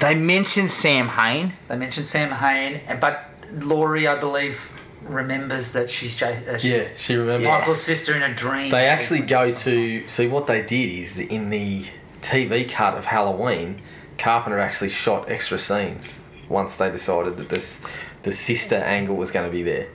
[0.00, 1.54] They mentioned Samhain.
[1.68, 4.70] They mentioned Samhain, and- but Laurie, I believe,
[5.02, 7.48] remembers that she's, J- uh, she's Yeah, she remembers.
[7.48, 8.70] Michael's sister in a dream.
[8.70, 11.86] They actually go to see what they did is that in the
[12.22, 13.80] TV cut of Halloween,
[14.18, 17.80] Carpenter actually shot extra scenes once they decided that this
[18.22, 19.88] the sister angle was going to be there.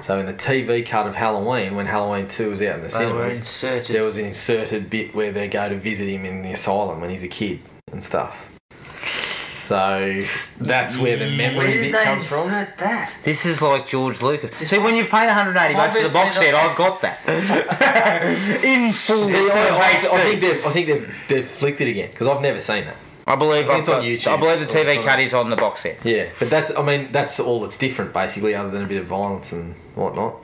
[0.00, 3.88] So in the TV cut of Halloween, when Halloween two was out in the cinemas,
[3.88, 7.10] there was an inserted bit where they go to visit him in the asylum when
[7.10, 8.49] he's a kid and stuff.
[9.60, 10.20] So
[10.58, 12.50] that's where the Where memory did bit they comes from.
[12.50, 13.12] that?
[13.22, 14.50] This is like George Lucas.
[14.58, 16.54] Just- See, when you pay 180 bucks for the box set.
[16.54, 17.20] I've got that
[18.64, 19.28] in full.
[19.28, 19.68] See, I,
[20.10, 22.84] I, I think they've I think they've they've flicked it again because I've never seen
[22.86, 22.96] that.
[23.26, 24.28] I believe I it's on YouTube.
[24.32, 26.04] I believe the TV cut is on the box set.
[26.04, 29.06] Yeah, but that's I mean that's all that's different basically, other than a bit of
[29.06, 30.36] violence and whatnot.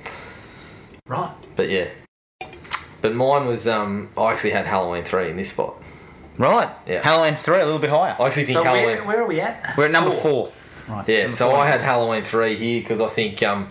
[1.09, 1.33] Right.
[1.57, 1.89] But yeah,
[3.01, 5.75] but mine was um I actually had Halloween three in this spot.
[6.39, 6.69] Right.
[6.87, 7.03] Yeah.
[7.03, 8.17] Halloween three, a little bit higher.
[8.19, 8.85] I actually think So Halloween.
[8.87, 9.77] where, where are we at?
[9.77, 10.53] We're at number four.
[10.89, 11.09] Right.
[11.09, 11.59] yeah, Number so four.
[11.59, 13.69] I had Halloween three here because I think um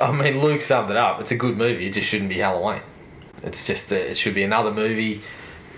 [0.00, 1.20] I mean Luke summed it up.
[1.20, 1.86] It's a good movie.
[1.86, 2.82] It just shouldn't be Halloween.
[3.42, 5.22] It's just a, it should be another movie.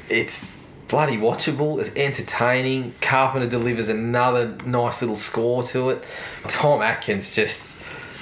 [0.08, 0.58] It's
[0.88, 1.78] bloody watchable.
[1.78, 2.94] It's entertaining.
[3.00, 6.04] Carpenter delivers another nice little score to it.
[6.48, 7.77] Tom Atkins just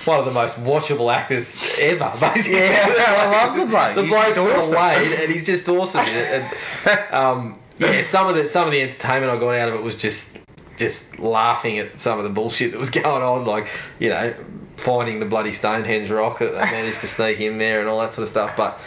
[0.07, 2.13] one of the most watchable actors ever.
[2.21, 3.95] Basically, Yeah, I love the bloke.
[3.95, 4.75] The He's bloke's just got awesome.
[4.75, 6.43] away, and he's just awesome in.
[6.87, 9.83] And, um, yeah, some of the some of the entertainment I got out of it
[9.83, 10.39] was just
[10.77, 14.35] just laughing at some of the bullshit that was going on, like you know
[14.77, 18.11] finding the bloody Stonehenge rock that they managed to sneak in there and all that
[18.13, 18.57] sort of stuff.
[18.57, 18.79] But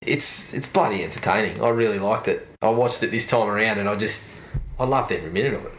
[0.00, 1.62] it's it's bloody entertaining.
[1.62, 2.46] I really liked it.
[2.62, 4.30] I watched it this time around, and I just
[4.78, 5.72] I loved every minute of it.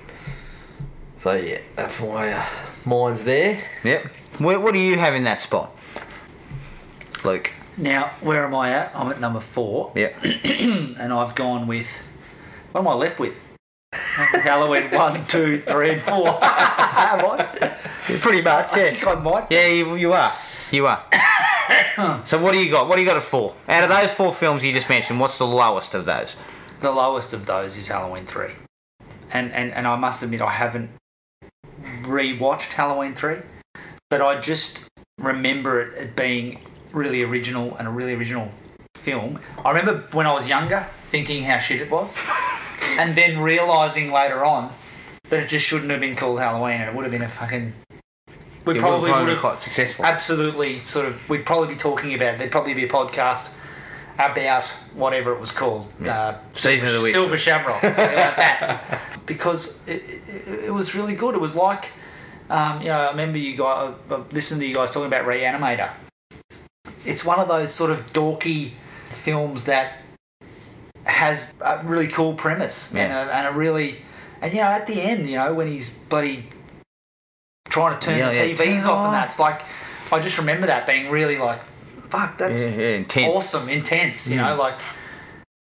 [1.18, 2.46] So yeah, that's why uh,
[2.86, 3.62] mine's there.
[3.84, 4.08] Yep.
[4.40, 5.76] Where, what do you have in that spot,
[7.26, 7.52] Luke?
[7.76, 8.92] Now, where am I at?
[8.96, 10.16] I'm at number four, Yep.
[10.24, 11.88] and I've gone with.
[12.72, 13.40] What am I left with?
[13.94, 16.28] Halloween one, two, three, and four.
[16.44, 17.76] am I?
[18.20, 18.74] Pretty much.
[18.74, 18.92] I Yeah.
[18.92, 19.48] think I might.
[19.52, 20.32] Yeah, you, you are.
[20.72, 21.04] You are.
[22.26, 22.88] so what do you got?
[22.88, 23.54] What do you got it four?
[23.68, 26.36] Out of those four films you just mentioned, what's the lowest of those?
[26.80, 28.52] The lowest of those is Halloween three,
[29.32, 30.92] and and and I must admit I haven't
[32.04, 33.38] rewatched Halloween three,
[34.10, 34.88] but I just
[35.20, 36.60] remember it, it being
[36.94, 38.50] really original and a really original
[38.96, 39.40] film.
[39.64, 42.16] I remember when I was younger thinking how shit it was,
[43.00, 44.72] and then realizing later on
[45.30, 47.74] that it just shouldn't have been called Halloween, and it would have been a fucking.
[48.66, 50.04] We It probably would have quite successful.
[50.04, 52.38] absolutely sort of we'd probably be talking about it.
[52.40, 53.54] there'd probably be a podcast
[54.20, 57.14] about whatever it was called uh, Season of the Witch.
[57.14, 61.94] silver shamrock something like that because it, it, it was really good it was like
[62.50, 65.08] um, you know I remember you guys I uh, uh, listened to you guys talking
[65.08, 65.92] about Reanimator
[67.06, 68.72] it's one of those sort of dorky
[69.10, 70.00] films that
[71.06, 73.28] has a really cool premise and, Yeah.
[73.28, 74.02] a, and a really
[74.42, 76.48] and you know at the end you know when he's bloody
[77.70, 78.56] trying to turn Yeah, the yeah.
[78.56, 79.64] TVs off and that's like
[80.12, 81.64] I just remember that being really like
[82.10, 83.36] fuck that's intense.
[83.36, 84.60] awesome intense you know hmm.
[84.60, 84.80] like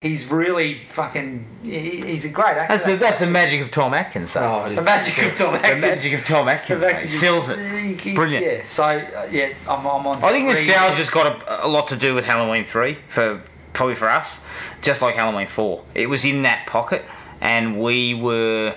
[0.04, 3.94] he's really fucking he- he's a great actor That's the, that's the magic of Tom
[3.94, 4.64] Atkins, though.
[4.66, 5.74] Oh, the magic of Tom Atkins.
[5.74, 6.80] the magic of Tom Atkins.
[6.80, 6.92] Mate.
[6.92, 8.00] magic Sells it.
[8.00, 8.44] He- Brilliant.
[8.46, 10.66] yeah so uh, yeah I'm, I'm on I think three.
[10.66, 13.42] nostalgia's got a, a lot to do with Halloween 3 for
[13.72, 14.40] probably for us,
[14.82, 15.82] just like Halloween 4.
[15.96, 17.04] It was in that pocket
[17.40, 18.76] and we were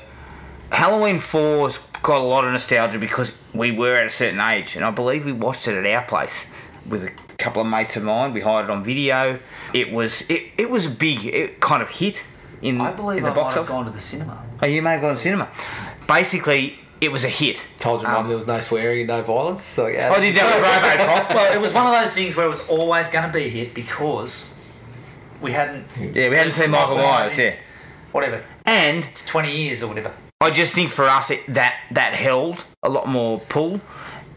[0.72, 4.84] Halloween 4's got a lot of nostalgia because we were at a certain age and
[4.86, 6.46] I believe we watched it at our place
[6.90, 8.34] with a couple of mates of mine.
[8.34, 9.40] We hired it on video.
[9.74, 12.24] It was it, it was a big it kind of hit
[12.62, 13.70] in, I believe in the I box might have office.
[13.70, 15.48] gone to the cinema Oh, you may have gone to the cinema.
[16.08, 17.62] Basically, it was a hit.
[17.78, 19.78] Told your mum Um, there was no swearing, no violence.
[19.78, 21.36] Like, I did that with Robocop.
[21.36, 23.50] well it was one of those things where it was always going to be a
[23.50, 24.52] hit because
[25.42, 27.56] we hadn't Yeah, we hadn't seen Michael Myers, in yeah.
[28.12, 30.12] whatever And it's 20 years or whatever
[30.42, 33.82] I just think for us it, that that held a lot more pull.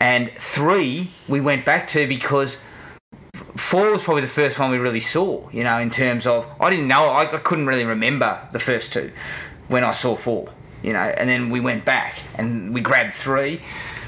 [0.01, 2.57] And three, we went back to because
[3.57, 5.49] four was probably the first one we really saw.
[5.51, 8.93] You know, in terms of I didn't know I, I couldn't really remember the first
[8.93, 9.13] two
[9.69, 10.49] when I saw four.
[10.83, 13.61] You know, and then we went back and we grabbed three.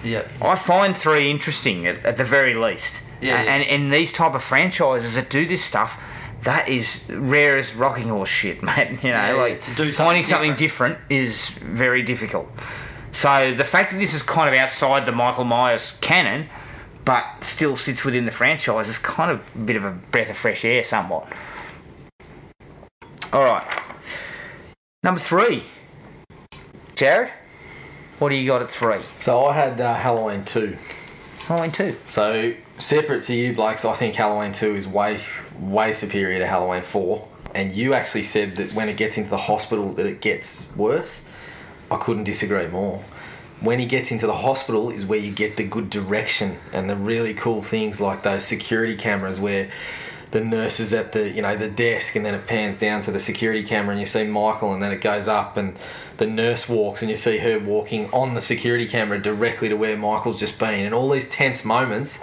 [0.03, 3.03] yeah I find three interesting at, at the very least.
[3.21, 3.55] Yeah, And, yeah.
[3.55, 6.03] and in these type of franchises that do this stuff,
[6.43, 9.03] that is rare as rocking horse shit, mate.
[9.03, 12.51] You know, Yeah, like yeah, to do something finding something different is very difficult.
[13.13, 16.49] So the fact that this is kind of outside the Michael Myers canon,
[17.05, 20.37] but still sits within the franchise is kind of a bit of a breath of
[20.37, 21.31] fresh air, somewhat.
[23.33, 23.67] All right,
[25.03, 25.65] number three,
[26.97, 27.31] Jared.
[28.19, 29.01] What do you got at three?
[29.17, 30.77] So I had uh, Halloween 2.
[31.47, 31.97] Halloween two.
[32.07, 35.19] So separate to you, Blakes, I think Halloween 2 is way,
[35.59, 37.29] way superior to Halloween 4.
[37.55, 41.25] And you actually said that when it gets into the hospital that it gets worse.
[41.93, 42.99] I couldn't disagree more.
[43.61, 46.97] When he gets into the hospital is where you get the good direction and the
[46.97, 49.69] really cool things like those security cameras where
[50.33, 53.11] the nurse is at the you know the desk and then it pans down to
[53.13, 55.79] the security camera and you see Michael and then it goes up and
[56.17, 59.97] the nurse walks and you see her walking on the security camera directly to where
[59.97, 62.19] Michael's just been and all these tense moments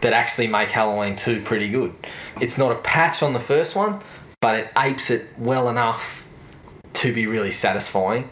[0.00, 1.94] that actually make Halloween 2 pretty good.
[2.40, 4.00] It's not a patch on the first one,
[4.40, 6.26] but it apes it well enough
[6.94, 8.28] to be really satisfying.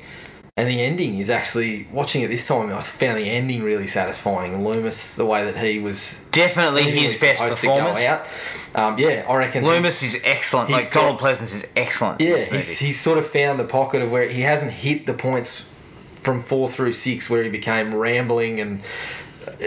[0.55, 2.71] And the ending is actually watching it this time.
[2.71, 4.63] I found the ending really satisfying.
[4.67, 8.01] Loomis, the way that he was Definitely his best performance.
[8.01, 8.27] Out.
[8.75, 9.65] Um, yeah, I reckon.
[9.65, 10.69] Loomis is excellent.
[10.69, 12.21] like Donald Pleasence is excellent.
[12.21, 15.65] Yeah, he's, he's sort of found the pocket of where he hasn't hit the points
[16.21, 18.81] from four through six where he became rambling and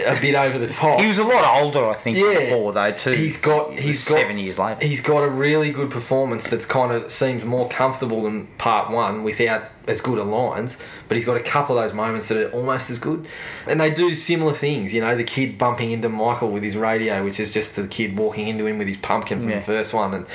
[0.04, 1.00] a bit over the top.
[1.00, 2.38] He was a lot older, I think, Yeah.
[2.40, 3.12] before though too.
[3.12, 4.84] He's got he's got seven years later.
[4.84, 9.22] He's got a really good performance that's kind of seems more comfortable than part one
[9.22, 12.50] without as good a lines, but he's got a couple of those moments that are
[12.50, 13.26] almost as good.
[13.68, 17.22] And they do similar things, you know, the kid bumping into Michael with his radio,
[17.24, 19.56] which is just the kid walking into him with his pumpkin from Yeah.
[19.60, 20.26] the first one and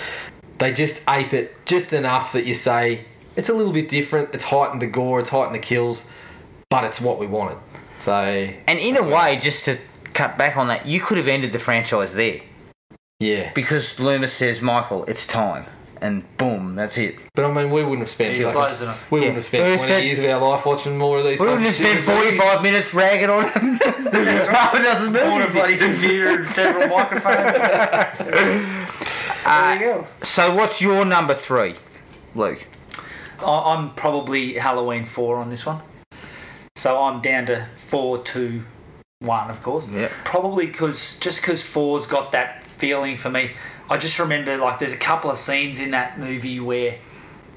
[0.57, 3.01] they just ape it just enough that you say
[3.35, 4.29] it's a little bit different.
[4.33, 6.05] It's heightened the gore, it's heightened the kills,
[6.69, 7.57] but it's what we wanted.
[8.01, 8.13] So
[8.67, 9.77] And in a way, just to
[10.13, 12.41] cut back on that, you could have ended the franchise there
[13.19, 13.51] yeah.
[13.53, 15.65] because Loomis says, "Michael, it's time,"
[16.01, 17.19] and boom, that's it.
[17.35, 18.95] But I mean, we wouldn't have spent Yeah, fucking- close we Yeah.
[19.11, 21.39] wouldn't have spent would've twenty spent- years of our life watching more of these.
[21.39, 22.39] We wouldn't have spent stupid movies.
[22.39, 23.79] forty-five minutes ragging on them.
[24.49, 25.53] Half a dozen Bought a movies.
[25.53, 27.55] bloody computer and several microphones.
[29.45, 30.15] Everything uh, else.
[30.23, 31.75] So, what's your number three,
[32.35, 32.65] Luke?
[33.39, 33.45] I-
[33.75, 35.81] I'm probably Halloween four on this one.
[36.81, 38.63] So I'm down to four, two,
[39.19, 39.87] one, of course.
[39.87, 40.09] Yep.
[40.23, 43.51] Probably because just because four's got that feeling for me.
[43.87, 46.97] I just remember like there's a couple of scenes in that movie where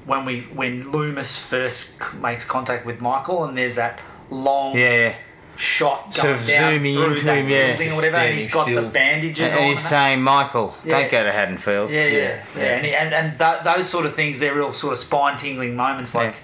[0.05, 3.99] when we when Loomis first makes contact with Michael and there's that
[4.29, 5.15] long Yeah, yeah.
[5.57, 7.67] shot Sort going of down zooming through into that him, yeah.
[7.69, 8.91] building or whatever, and he's got Standing the still.
[8.91, 9.65] bandages And on.
[9.69, 10.99] he's and saying, Michael, Yeah.
[10.99, 11.89] don't go to Haddonfield.
[11.89, 12.61] Yeah, yeah, Yeah, yeah.
[12.61, 12.63] yeah.
[12.75, 16.13] And, and, and th- those sort of things, they're real sort of spine tingling moments,
[16.13, 16.43] like,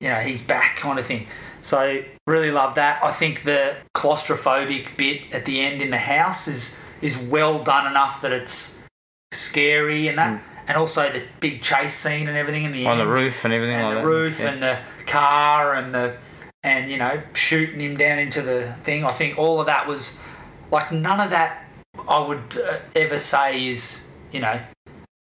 [0.00, 1.28] you know, he's back kind of thing.
[1.64, 3.02] So, really love that.
[3.02, 7.86] I think the claustrophobic bit at the end in the house is is well done
[7.86, 8.82] enough that it's
[9.32, 10.42] scary and that.
[10.66, 12.88] And also the big chase scene and everything in the Mm.
[12.88, 13.00] On end.
[13.00, 14.06] the roof and everything And like the that.
[14.06, 14.48] roof Yeah.
[14.48, 16.16] and the car and the
[16.62, 19.04] and you know shooting him down into the thing.
[19.04, 20.18] I think all of that was
[20.70, 21.64] like none of that
[22.08, 24.58] I would uh, ever say is you know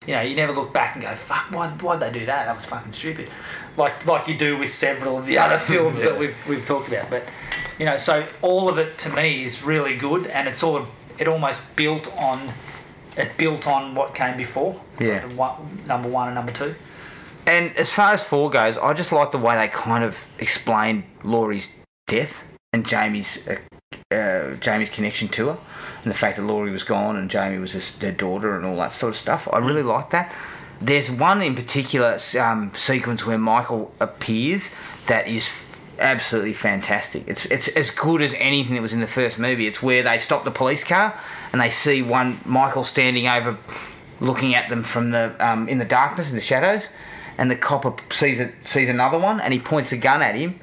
[0.07, 2.47] you know you never look back and go fuck why why'd they do that?
[2.47, 3.31] That was fucking stupid.
[3.77, 7.11] Like like you do with several of the other films that we've we've talked about.
[7.11, 7.25] But
[7.79, 10.91] you know so all of it to me is really good and it's sort of
[11.19, 12.53] it almost built on
[13.17, 14.81] it built on what came before.
[15.01, 15.27] Yeah.
[15.33, 16.75] One, number one and number two.
[17.47, 21.05] And as far as four goes, I just like the way they kind of explained
[21.23, 21.69] Laurie's
[22.09, 23.57] death and Jamie's uh,
[24.15, 25.59] uh, Jamie's connection to her,
[26.07, 28.77] and the fact that Laurie was gone and Jamie was his, their daughter and all
[28.77, 29.49] that sort of stuff.
[29.53, 30.33] I really like that.
[30.81, 34.71] There's one in particular um, sequence where Michael appears
[35.09, 35.51] that is
[35.99, 37.25] absolutely fantastic.
[37.27, 39.67] It's it's as good as anything that was in the first movie.
[39.67, 41.19] It's where they stop the police car
[41.51, 43.59] and they see one Michael standing over,
[44.21, 46.87] looking at them from the um, in the darkness in the shadows,
[47.37, 50.61] and the copper sees it sees another one and he points a gun at him,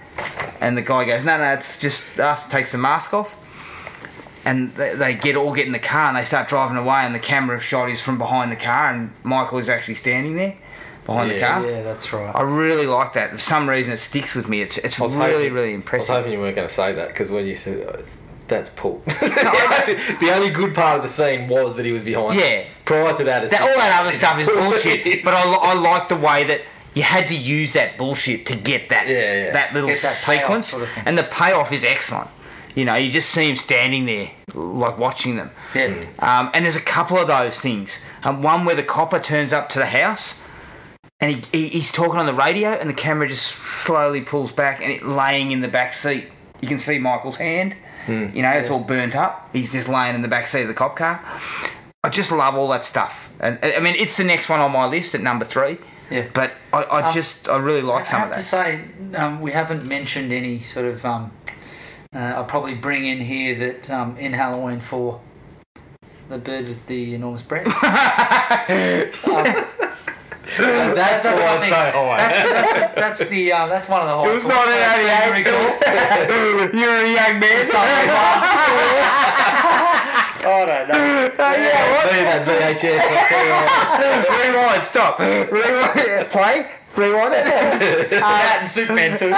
[0.61, 3.42] and the guy goes, "No, no, it's just us." Takes the mask off.
[4.45, 7.15] And they, they get all get in the car and they start driving away and
[7.15, 10.55] the camera shot is from behind the car and Michael is actually standing there
[11.05, 11.65] behind the car.
[11.65, 13.31] yeah that's right I really like that.
[13.31, 14.61] For some reason, it sticks with me.
[14.61, 16.09] It's it's really hoping- really impressive.
[16.09, 16.25] I was impressive.
[16.25, 18.01] hoping you weren't going to say that because when you said uh,
[18.49, 22.37] that's Paul, the only good part of the scene was that he was behind.
[22.39, 22.65] Yeah.
[22.85, 25.23] Prior to that, it's That, all that other stuff is bullshit.
[25.23, 26.61] But I, I like the way that
[26.93, 29.51] you had to use that bullshit to get that Yeah, yeah.
[29.53, 32.29] that little Get that sequence, sort of and the payoff is excellent.
[32.75, 35.51] You know, you just see him standing there, like watching them.
[35.75, 37.99] yeah Um, and there's a couple of those things.
[38.23, 40.39] Um, one where the copper turns up to the house,
[41.19, 44.81] and he, he he's talking on the radio, and the camera just slowly pulls back,
[44.81, 46.27] and it laying in the back seat.
[46.61, 47.75] You can see Michael's hand.
[48.07, 49.49] You know, it's all burnt up.
[49.53, 51.21] He's just laying in the back seat of the cop car.
[52.03, 54.85] I just love all that stuff, and I mean, it's the next one on my
[54.87, 55.77] list at number three.
[56.09, 56.25] Yeah.
[56.33, 58.81] But I, I Um, just I really like I some have of to say,
[59.15, 61.05] um, we haven't mentioned any sort of.
[61.05, 61.31] Um,
[62.15, 65.19] uh, I'll probably bring in here that um, in Halloween 4,
[66.29, 67.67] the bird with the enormous breast.
[67.83, 67.83] um,
[70.55, 70.61] so
[70.93, 74.29] that's, that's, why it's something- That's, that's, that's the uh, that's one of the high.
[74.29, 74.73] It was not an
[75.41, 76.73] 88.
[76.79, 77.65] You're a young man.
[80.45, 80.93] Oh no, no.
[81.23, 82.99] Leave that VHS.
[82.99, 84.53] I'll tell you.
[84.53, 84.83] Rewind.
[84.83, 85.19] Stop.
[85.51, 86.29] Rewind.
[86.29, 86.67] Play.
[86.95, 87.45] Rewind it.
[88.11, 89.33] that and Superman 2.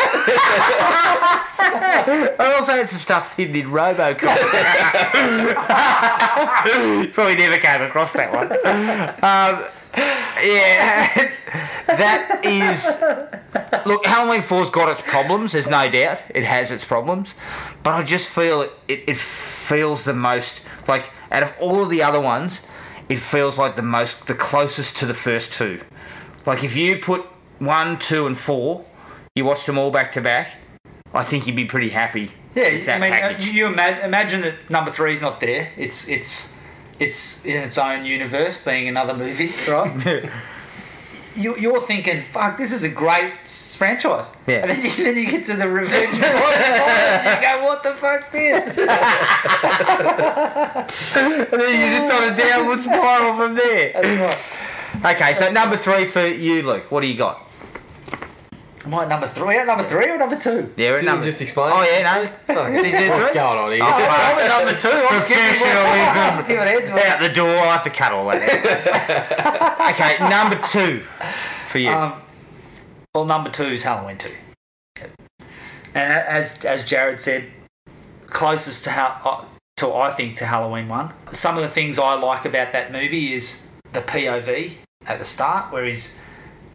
[2.37, 4.19] I also had some stuff hidden in RoboCop.
[7.13, 8.51] Probably never came across that one.
[8.51, 9.63] Um,
[10.43, 11.31] yeah,
[11.87, 12.85] that is.
[13.85, 15.53] Look, Halloween 4's got its problems.
[15.53, 17.33] There's no doubt it has its problems,
[17.83, 18.73] but I just feel it.
[18.89, 22.61] It, it feels the most like out of all of the other ones,
[23.09, 25.81] it feels like the most, the closest to the first two.
[26.45, 27.25] Like if you put
[27.59, 28.85] one, two, and four,
[29.35, 30.55] you watched them all back to back.
[31.13, 32.31] I think you'd be pretty happy.
[32.53, 33.47] Yeah, with I that mean, uh, package.
[33.49, 35.71] you ima- imagine that number three's not there.
[35.77, 36.53] It's it's
[36.99, 40.29] it's in its own universe, being another movie, right?
[41.35, 43.33] you, you're thinking, "Fuck, this is a great
[43.77, 44.61] franchise." Yeah.
[44.61, 47.93] And then you, then you get to the Revenge of and you go, "What the
[47.93, 48.67] fuck's this?"
[51.15, 53.93] and then you're just on a downward spiral from there.
[53.93, 54.37] Right.
[55.15, 56.89] Okay, so number three for you, Luke.
[56.89, 57.44] What do you got?
[58.85, 59.57] Am I at number three?
[59.57, 60.71] At number three or number two?
[60.77, 61.25] Yeah, we're at Didn't number.
[61.25, 61.71] you just explain?
[61.73, 62.03] Oh yeah,
[62.47, 62.63] no.
[62.83, 63.33] Did you do What's three?
[63.35, 63.79] going on here?
[63.81, 64.89] Oh, I'm at number two.
[64.89, 66.47] I'm Professionalism.
[66.47, 67.05] Give it heads, mate.
[67.07, 67.49] Out the door.
[67.49, 69.93] I'll have to cut all that out.
[69.93, 70.99] okay, number two
[71.67, 71.89] for you.
[71.89, 72.21] Um,
[73.15, 74.33] Well, number two is Halloween two,
[75.95, 77.49] and a- as as Jared said,
[78.27, 79.45] closest to how uh,
[79.77, 81.11] to I think to Halloween one.
[81.31, 84.75] Some of the things I like about that movie is the POV
[85.07, 86.19] at the start, where he's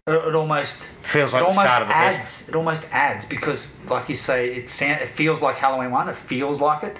[0.07, 2.03] it, it almost Feels it like the almost start of the film.
[2.05, 6.09] adds it almost adds because like you say it sound, it feels like Halloween one.
[6.09, 6.97] It feels like it,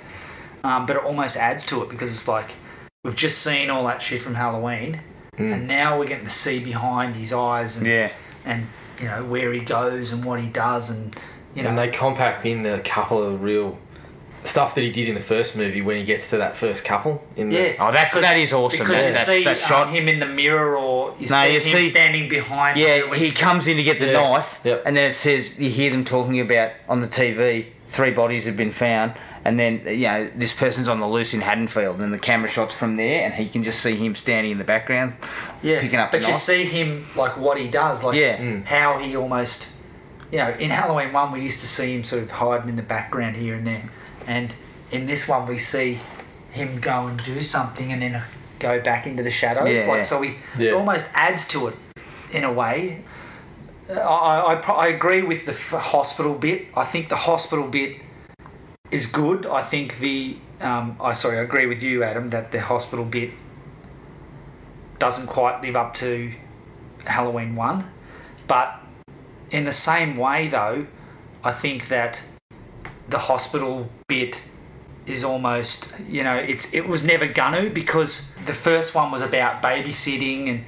[0.63, 2.55] um, but it almost adds to it because it's like
[3.03, 5.01] we've just seen all that shit from Halloween,
[5.37, 8.11] and now we're getting to see behind his eyes and Yeah.
[8.45, 8.67] and
[8.99, 11.15] you know where he goes and what he does and
[11.55, 13.79] you know And they compact in a couple of real
[14.43, 17.23] stuff that he did in the first movie when he gets to that first couple.
[17.37, 17.73] In the, yeah.
[17.79, 19.07] Oh, that's- because- that is awesome, Because man.
[19.07, 21.59] you That- see that um, shot- him in the mirror or you No, see you
[21.59, 22.79] him see- standing behind.
[22.79, 24.13] Yeah, when he comes in to get the Yeah.
[24.13, 24.83] knife, Yep.
[24.85, 28.57] and then it says you hear them talking about on the TV three bodies have
[28.57, 29.13] been found,
[29.45, 32.73] and then you know this person's on the loose in Haddonfield, and the camera shots
[32.75, 35.13] from there, and he can just see him standing in the background,
[35.61, 35.79] yeah.
[35.81, 36.41] picking up But the you knife.
[36.41, 38.37] see him like what he does, like Yeah.
[38.37, 38.65] Mm.
[38.65, 39.67] how he almost,
[40.31, 42.81] you know, in Halloween one we used to see him sort of hiding in the
[42.81, 43.83] background here and there,
[44.27, 44.53] and
[44.91, 45.99] in this one we see
[46.51, 48.21] him go and do something and then
[48.59, 49.85] go back into the shadows.
[49.85, 50.69] Yeah, like so, he Yeah.
[50.71, 51.75] it almost adds to it
[52.31, 53.03] in a way.
[53.89, 56.67] I, I, I I agree with the f- hospital bit.
[56.75, 57.97] I think the hospital bit
[58.91, 59.45] is good.
[59.45, 63.31] I think the um, I sorry, I agree with you, Adam, that the hospital bit
[64.99, 66.31] doesn't quite live up to
[67.05, 67.89] Halloween one.
[68.47, 68.79] But
[69.49, 70.85] in the same way, though,
[71.43, 72.21] I think that
[73.11, 74.41] the hospital bit
[75.05, 79.61] is almost you know it's it was never gonna because the first one was about
[79.61, 80.63] babysitting and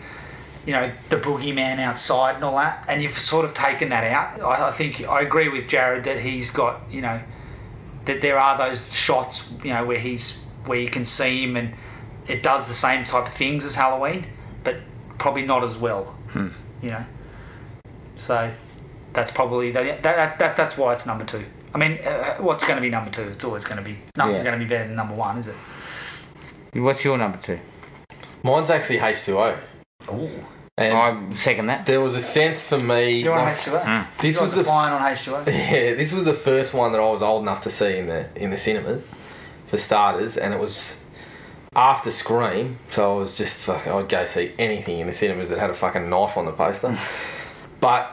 [0.66, 2.84] you know the boogeyman outside and all that.
[2.88, 4.42] And you've sort of taken that out.
[4.42, 7.22] I, I think I agree with Jared that he's got you know
[8.06, 11.76] that there are those shots you know where he's where you can see him and
[12.28, 14.26] it does the same type of things as Halloween
[14.64, 14.78] but
[15.18, 16.50] probably not as well hmm.
[16.82, 17.06] you know.
[18.18, 18.52] So
[19.12, 22.76] that's probably that, that, that that's why it's number two I mean uh, what's going
[22.78, 24.50] to be number two it's always going to be nothing's Yeah.
[24.50, 25.56] going to be better than number one is it
[26.76, 27.60] What's your number two?
[28.44, 29.58] Mine's actually H2O.
[30.10, 30.30] oh
[30.78, 31.86] And I second that.
[31.86, 33.22] there was a sense for me.
[33.22, 36.26] you're on like- H2O This You was the are flying on H2O Yeah, this was
[36.26, 39.08] the first one that I was old enough to see in the in the cinemas,
[39.68, 41.00] for starters, and it was
[41.76, 43.92] after Scream, so I was just fucking.
[43.92, 46.96] I'd go see anything in the cinemas that had a fucking knife on the poster.
[47.80, 48.12] but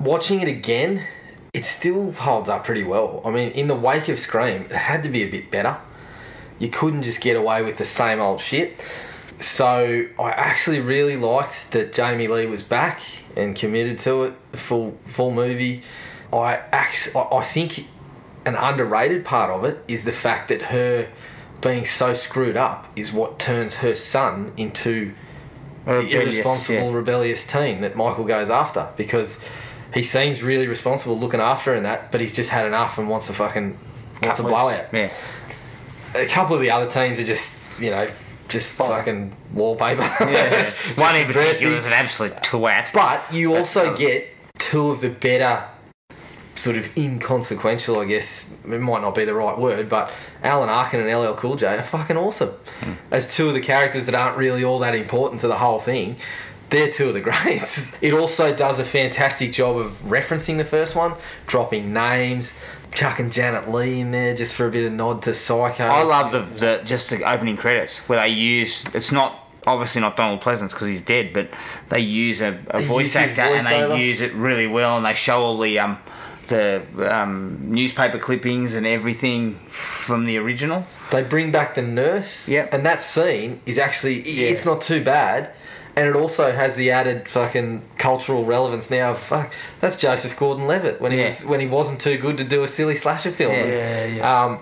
[0.00, 1.02] watching it again,
[1.52, 3.22] it still holds up pretty well.
[3.24, 5.78] I mean, in the wake of Scream, it had to be a bit better.
[6.58, 8.80] You couldn't just get away with the same old shit.
[9.40, 13.00] So I actually really liked that Jamie Lee was back
[13.36, 15.82] and committed to it, full full movie.
[16.32, 17.86] I actually, I think
[18.44, 21.08] an underrated part of it is the fact that her
[21.60, 25.14] being so screwed up is what turns her son into
[25.86, 26.94] the irresponsible, yeah.
[26.94, 29.42] rebellious teen that Michael goes after because
[29.94, 33.26] he seems really responsible looking after and that, but he's just had enough and wants
[33.28, 33.78] to fucking
[34.22, 35.10] wants a blowout Yeah.
[36.14, 38.08] a couple of the other teams are just you know
[38.48, 40.02] just fucking wallpaper.
[40.20, 40.70] Yeah.
[40.96, 42.92] One in particular was an absolute twat.
[42.92, 44.28] But you also um, get
[44.58, 45.64] two of the better,
[46.56, 50.10] sort of inconsequential, I guess it might not be the right word, but
[50.42, 52.50] Alan Arkin and LL Cool J are fucking awesome.
[52.80, 52.92] Hmm.
[53.12, 56.16] As two of the characters that aren't really all that important to the whole thing.
[56.70, 57.96] They're two of the greats.
[58.00, 61.14] It also does a fantastic job of referencing the first one,
[61.46, 62.54] dropping names,
[62.92, 65.84] chucking Janet Leigh in there just for a bit of nod to Psycho.
[65.84, 70.16] I love the, the just the opening credits where they use it's not obviously not
[70.16, 71.50] Donald Pleasence because he's dead, but
[71.88, 73.88] they use a, a voice actor and voiceover.
[73.90, 75.98] they use it really well, and they show all the um
[76.50, 80.84] the um, newspaper clippings and everything from the original.
[81.10, 82.48] They bring back the nurse.
[82.48, 82.74] Yep.
[82.74, 85.52] And that scene is actually it's not too bad.
[86.00, 89.12] And it also has the added fucking cultural relevance now.
[89.12, 91.24] Fuck, that's Joseph Gordon-Levitt when he Yeah.
[91.26, 93.52] was when he wasn't too good to do a silly slasher film.
[93.52, 93.66] Yeah.
[93.66, 94.44] Yeah, yeah.
[94.44, 94.60] Um,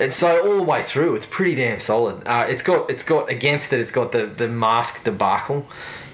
[0.00, 2.26] and so all the way through, it's pretty damn solid.
[2.26, 3.80] Uh, it's got it's got against it.
[3.80, 5.66] It's got the the mask debacle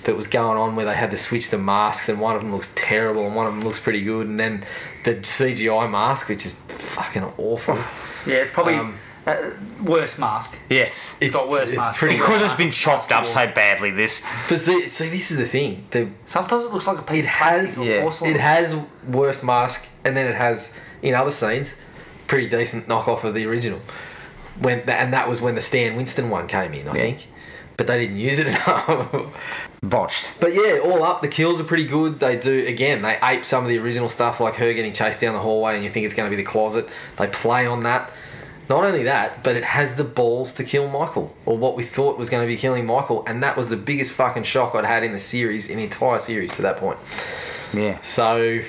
[0.02, 2.50] that was going on where they had to switch the masks, and one of them
[2.52, 4.64] looks terrible, and one of them looks pretty good, and then
[5.04, 7.76] the CGI mask, which is fucking awful.
[8.26, 8.94] yeah it's probably Um,
[9.26, 9.50] uh,
[9.82, 11.14] worst mask Yes.
[11.14, 11.98] It's, it's got worse it's masks.
[11.98, 15.46] pretty Because it's been chopped up so badly, this But see, see, this is the
[15.46, 15.86] thing.
[15.90, 18.30] The, sometimes it looks like a piece it of has plastic or yeah, porcelain.
[18.34, 18.76] it has
[19.08, 21.76] worse mask, and then it has in other scenes
[22.26, 23.80] pretty decent knockoff of the original.
[24.60, 27.26] When and that was when the Stan Winston one came in, I think.
[27.76, 29.34] But they didn't use it enough.
[29.82, 30.32] botched.
[30.38, 32.20] but yeah, all up, the kills are pretty good.
[32.20, 33.02] They do again.
[33.02, 35.82] They ape some of the original stuff, like her getting chased down the hallway, and
[35.82, 36.88] you think it's going to be the closet.
[37.16, 38.12] They play on that.
[38.68, 42.16] Not only that, but it has the balls to kill Michael, or what we thought
[42.18, 45.04] was going to be killing Michael, and that was the biggest fucking shock I'd had
[45.04, 46.98] in the series, in the entire series to that point.
[47.74, 48.00] Yeah.
[48.00, 48.60] So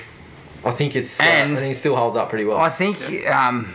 [0.64, 2.58] I think it's uh, And- I think it still holds up pretty well.
[2.58, 3.72] I think, um,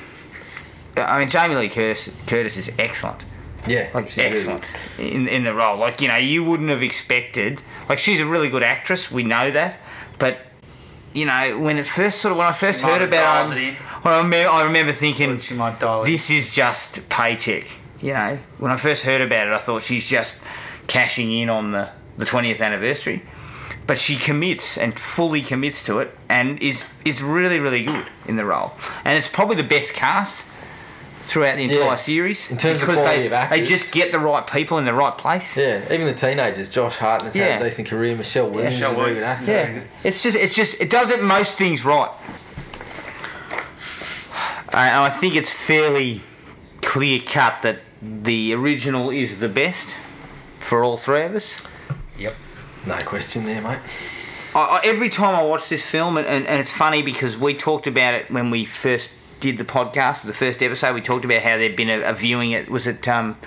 [0.98, 3.24] I mean, Jamie Lee Curtis, Curtis is excellent.
[3.66, 5.78] yeah, Like she's really excellent in in the role.
[5.78, 7.62] Like you know, you wouldn't have expected.
[7.90, 9.10] Like she's a really good actress.
[9.12, 9.80] We know that,
[10.20, 10.38] but
[11.14, 14.08] you know, when it first sort of when I first might heard about dialed it,
[14.08, 14.12] it in.
[14.12, 17.66] well, I remember, I remember thinking She might dial this is just paycheck.
[18.02, 20.36] You know, when I first heard about it, I thought she's just
[20.88, 23.22] cashing in on the the twentieth anniversary.
[23.88, 28.36] But she commits and fully commits to it, and is is really really good in
[28.38, 28.74] the role.
[29.06, 30.46] And it's probably the best cast
[31.24, 31.96] throughout the entire Yeah.
[31.96, 33.60] series In terms of because quality they, of actors.
[33.60, 35.56] they just get the right people in the right place.
[35.56, 37.60] Yeah, even the teenagers, Josh Hartnett's had Yeah.
[37.60, 38.16] a decent career.
[38.16, 39.50] Michelle Williams Michelle is a very good Williams.
[39.50, 39.52] actor.
[39.78, 42.10] Yeah, it's just it's just it does it most things right.
[44.74, 46.22] And I think it's fairly
[46.82, 49.96] clear cut that the original is the best
[50.60, 51.58] for all three of us.
[52.18, 52.36] Yep.
[52.86, 53.80] No question there, mate.
[54.56, 57.54] I, I, every time I watch this film, and, and, and it's funny because we
[57.54, 59.10] talked about it when we first
[59.40, 60.94] did the podcast, the first episode.
[60.96, 63.38] We talked about how there'd been a, a viewing at was it um,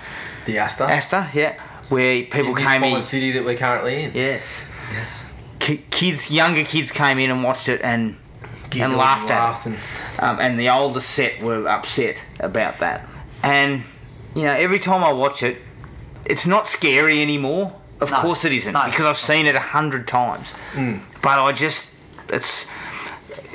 [0.46, 3.02] The Astor, Astor, yeah, where people in this came in.
[3.02, 4.12] city that we're currently in.
[4.14, 5.32] Yes, Yes.
[5.58, 8.16] Ki- kids, younger kids came in and watched it and
[8.74, 9.66] Giggled and laughed at it.
[9.66, 9.76] and
[10.18, 13.06] um, and the older set were upset about that.
[13.42, 13.82] And
[14.34, 15.58] you know, every time I watch it,
[16.24, 17.74] it's not scary anymore.
[18.00, 18.84] Of No, course, it isn't no.
[18.86, 20.48] because I've seen it a hundred times.
[20.72, 20.98] Hmm.
[21.22, 21.88] But I just,
[22.28, 22.66] it's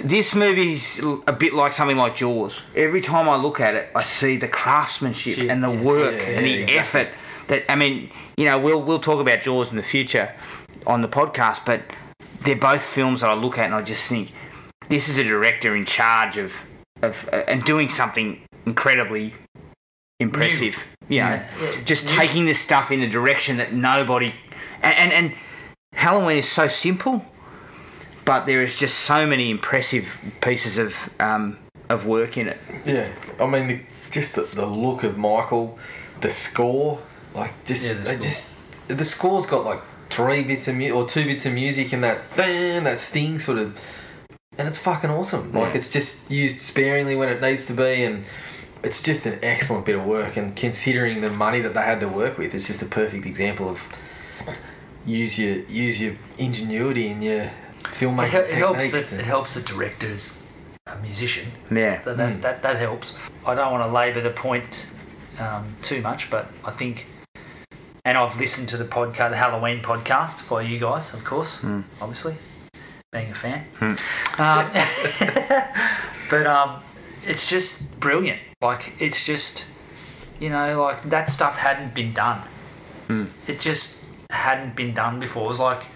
[0.03, 2.61] this movie's a bit like something like Jaws.
[2.75, 6.21] Every time I look at it, I see the craftsmanship Shit, and the yeah, work
[6.21, 6.77] yeah, and the yeah, exactly.
[7.01, 7.09] effort.
[7.47, 10.33] That I mean, you know, we'll we'll talk about Jaws in the future
[10.87, 11.81] on the podcast, but
[12.41, 14.31] they're both films that I look at and I just think
[14.89, 16.61] this is a director in charge of
[17.01, 19.33] of uh, and doing something incredibly
[20.19, 20.85] impressive.
[21.07, 22.11] You know, Yeah, yeah, just new.
[22.17, 24.33] taking this stuff in a direction that nobody
[24.83, 25.33] and, and and
[25.93, 27.25] Halloween is so simple,
[28.25, 31.57] but there is just so many impressive pieces of um,
[31.89, 32.57] of work in it.
[32.85, 33.07] yeah.
[33.39, 33.79] I mean, the,
[34.11, 35.79] just the, the look of Michael,
[36.21, 37.01] the score,
[37.33, 38.21] like just Yeah, the they score.
[38.23, 38.53] just
[38.87, 42.21] the score's got like three bits of mu- or two bits of music and that
[42.35, 43.79] bang, that sting sort of,
[44.59, 45.51] and it's fucking awesome.
[45.51, 45.77] Like Yeah.
[45.77, 48.25] it's just used sparingly when it needs to be and.
[48.81, 52.07] It's just an excellent bit of work, and considering the money that they had to
[52.07, 53.81] work with, it's just a perfect example of
[55.05, 57.51] use your use your ingenuity and your It,
[57.83, 59.09] filmmaking hel- it helps techniques.
[59.09, 60.41] that it helps the director's
[60.87, 61.51] a musician.
[61.69, 62.01] Yeah.
[62.01, 62.41] So that, Mm.
[62.41, 63.13] that that helps.
[63.45, 64.85] I don't want to labour the point
[65.39, 67.05] um, too much, but I think,
[68.05, 71.59] and I've listened to the podcast, the Halloween podcast by you guys, of course,
[72.01, 72.35] obviously,
[73.11, 73.65] being a fan.
[74.37, 74.69] Um,
[76.29, 76.81] but um,
[77.23, 78.39] it's just brilliant.
[78.61, 79.65] Like it's just,
[80.39, 82.41] you know, like that stuff hadn't been done.
[83.47, 85.45] It just hadn't been done before.
[85.45, 85.87] It was like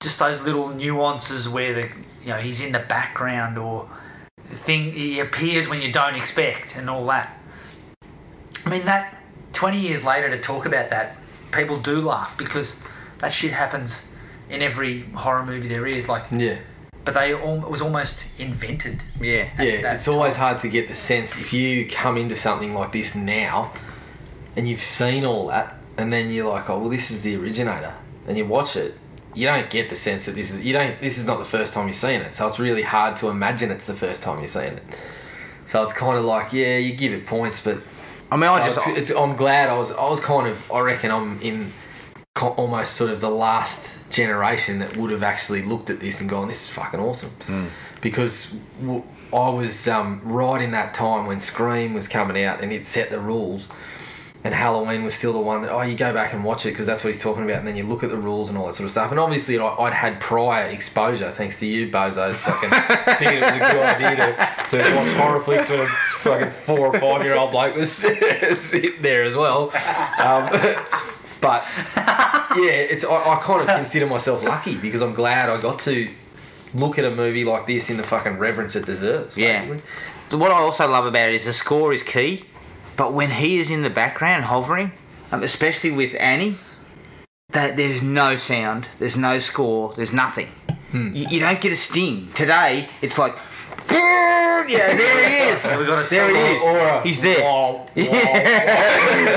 [0.00, 1.88] just those little nuances where the
[2.22, 3.88] you know he's in the background or
[4.50, 7.38] the thing he appears when you don't expect and all that.
[8.66, 9.22] I mean that
[9.54, 11.16] 20 years later to talk about that,
[11.52, 12.82] people do laugh because
[13.18, 14.07] that shit happens
[14.50, 16.08] in every horror movie there is.
[16.08, 16.58] Like, yeah.
[17.04, 19.02] but they all, it was almost invented.
[19.20, 19.48] Yeah.
[19.58, 22.92] Yeah, that it's always hard to get the sense if you come into something like
[22.92, 23.72] this now
[24.56, 27.94] and you've seen all that and then you're like, oh well this is the originator
[28.26, 28.94] and you watch it,
[29.34, 31.72] you don't get the sense that this is you don't this is not the first
[31.72, 32.36] time you're seeing it.
[32.36, 34.82] So it's really hard to imagine it's the first time you're seeing it.
[35.66, 37.78] So it's kind of like, yeah, you give it points, but
[38.30, 40.80] I mean, I just it's, it's, I'm glad I was I was kind of I
[40.80, 41.87] reckon I'm in co-
[42.42, 46.48] almost sort of the last generation that would have actually looked at this and gone,
[46.48, 47.30] this is fucking awesome,
[48.00, 48.54] because
[49.32, 53.10] I was um, right in that time when Scream was coming out and it set
[53.10, 53.68] the rules.
[54.44, 56.86] And Halloween was still the one that oh you go back and watch it because
[56.86, 58.74] that's what he's talking about, and then you look at the rules and all that
[58.74, 59.10] sort of stuff.
[59.10, 62.70] And obviously, I, I'd had prior exposure thanks to you, bozos, fucking
[63.16, 64.16] thinking it was a good idea
[64.70, 67.90] to, to watch horror flicks when a fucking four or five year old bloke was
[67.92, 69.72] sitting there as well.
[70.18, 70.48] Um,
[71.40, 71.64] but
[72.56, 76.08] yeah, it's I, I kind of consider myself lucky because I'm glad I got to
[76.74, 79.36] look at a movie like this in the fucking reverence it deserves.
[79.36, 79.64] Yeah.
[80.30, 82.44] What I also love about it is the score is key,
[82.96, 84.92] but when he is in the background hovering,
[85.32, 86.56] um, especially with Annie,
[87.50, 90.48] that there's no sound, there's no score, there's nothing.
[90.90, 91.14] Hmm.
[91.14, 92.30] You, you don't get a sting.
[92.34, 93.36] Today, it's like,
[93.90, 95.62] yeah, there he is.
[95.68, 96.62] So we got to There he is.
[96.62, 97.42] Or a He's there.
[97.42, 97.86] wah, wah.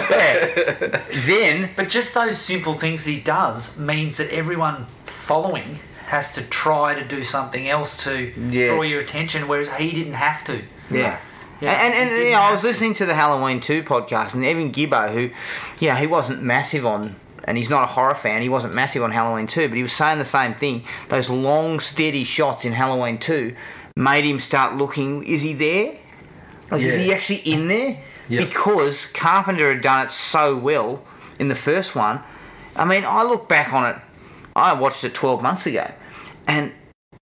[0.09, 1.01] Yeah.
[1.25, 6.93] then But just those simple things he does means that everyone following has to try
[6.93, 8.67] to do something else to Yeah.
[8.67, 10.61] draw your attention, whereas he didn't have to.
[10.89, 11.17] Yeah.
[11.61, 11.71] Yeah.
[11.73, 14.71] And, and, and you know, I was listening to the Halloween 2 podcast, and Evan
[14.71, 15.29] Gibbo, who,
[15.79, 18.41] yeah, he wasn't massive on and he's not a horror fan.
[18.41, 20.83] He wasn't massive on Halloween 2, but he was saying the same thing.
[21.09, 23.55] Those long, steady shots in Halloween 2
[23.95, 25.23] made him start looking.
[25.23, 25.95] Is he there?
[26.69, 27.03] Like, is Yeah.
[27.03, 27.97] he actually in there?
[28.31, 28.47] Yep.
[28.47, 31.03] Because Carpenter had done it so well
[31.37, 32.21] in the first one.
[32.77, 34.01] I mean, I look back on it.
[34.55, 35.91] I watched it 12 months ago,
[36.47, 36.71] and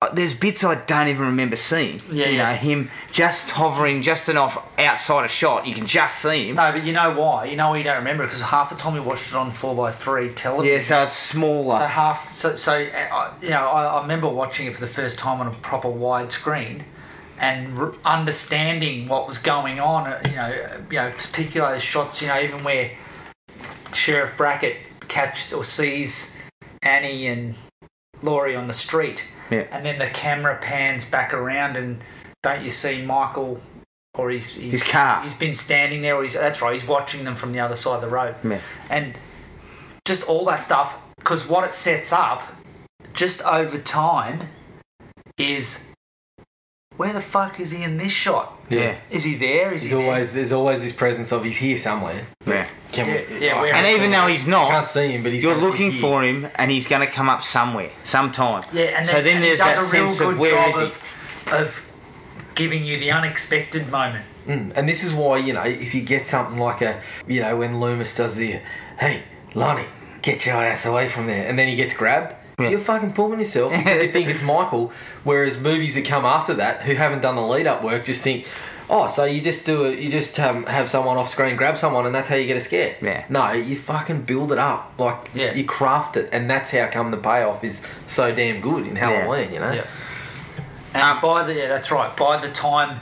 [0.01, 1.99] uh, there's bits I don't even remember seeing.
[2.11, 2.51] Yeah, you yeah.
[2.51, 5.67] know, him just hovering just enough outside a shot.
[5.67, 6.55] You can just see him.
[6.55, 7.45] No, but you know why?
[7.45, 9.89] You know why you don't remember because half the time we watched it on four
[9.89, 10.75] x three television.
[10.75, 11.79] Yeah, so it's smaller.
[11.79, 15.17] So half, so so uh, you know, I, I remember watching it for the first
[15.17, 16.83] time on a proper widescreen,
[17.39, 20.07] and r- understanding what was going on.
[20.07, 22.21] uh, You know, you know, particular shots.
[22.21, 22.91] You know, even where
[23.93, 24.77] Sheriff Brackett
[25.07, 26.37] catches or sees
[26.83, 27.55] Annie and
[28.21, 29.65] Laurie on the street, Yeah.
[29.71, 32.01] and then the camera pans back around, and
[32.43, 33.59] don't you see Michael?
[34.17, 35.21] Or he's, he's His car.
[35.21, 36.73] He's been standing there, or he's that's right.
[36.73, 38.59] He's watching them from the other side of the road Yeah.
[38.89, 39.17] and
[40.05, 42.43] just all that stuff because what it sets up
[43.13, 44.49] just over time
[45.37, 45.88] is
[46.99, 48.95] where the fuck is he in this shot Yeah.
[49.09, 50.05] is he there is He's he there?
[50.05, 52.21] always there's always this presence of he's here somewhere.
[52.45, 52.67] Yeah.
[52.91, 54.29] Can Yeah, we, yeah, I And even see though him.
[54.31, 56.69] he's I not, can't see him, but he's you're gonna- looking he's for him, and
[56.69, 58.63] he's going to come up somewhere, sometime.
[58.73, 60.39] yeah and then, so then and there's he does that a real sense good of
[60.39, 61.51] where job is he?
[61.51, 61.91] of, of
[62.55, 64.71] giving you the unexpected moment Mm.
[64.75, 67.79] And this is why, you know, if you get something like a, you know, when
[67.79, 68.59] Loomis does the,
[68.99, 69.21] hey,
[69.53, 69.85] Lonnie,
[70.23, 72.69] get your ass away from there, and then he gets grabbed, Yeah.
[72.69, 74.91] you're fucking pulling yourself because you think it's Michael.
[75.23, 78.47] Whereas movies that come after that, who haven't done the lead up work, just think,
[78.89, 82.05] oh, so you just do it, you just um, have someone off screen grab someone,
[82.05, 82.95] and that's how you get a scare.
[83.01, 83.25] Yeah.
[83.29, 85.53] No, you fucking build it up, like Yeah.
[85.53, 89.53] you craft it, and that's how come the payoff is so damn good in Halloween.
[89.53, 89.71] You know.
[89.71, 89.85] yeah
[90.93, 92.99] and Um, by the yeah that's right by the time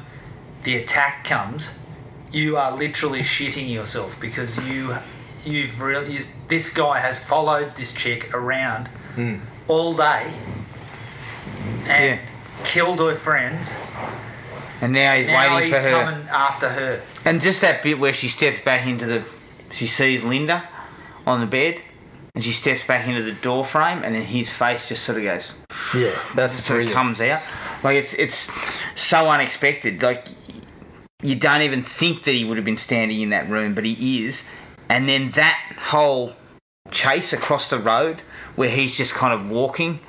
[0.64, 1.72] the attack comes
[2.34, 4.94] you are literally shitting yourself because you
[5.46, 9.38] you've really you, this guy has followed this chick around Hmm.
[9.68, 10.28] all day
[11.88, 12.18] and Yeah.
[12.64, 13.76] killed her friends.
[14.80, 15.90] And now he's Now waiting he's for her.
[16.04, 17.02] coming after her.
[17.26, 19.24] And just that bit where she steps back into the,
[19.72, 20.64] she sees Linda
[21.26, 21.82] on the bed,
[22.36, 25.24] and she steps back into the door frame, and then his face just sort of
[25.24, 25.52] goes,
[25.96, 27.42] Yeah, that's sort of comes out.
[27.84, 28.48] Like it's it's
[28.94, 30.04] so unexpected.
[30.04, 30.28] Like
[31.24, 34.26] you don't even think that he would have been standing in that room, but he
[34.28, 34.44] is.
[34.90, 35.58] And then that
[35.88, 36.34] whole
[36.92, 38.22] chase across the road
[38.58, 40.00] where he's just kind of walking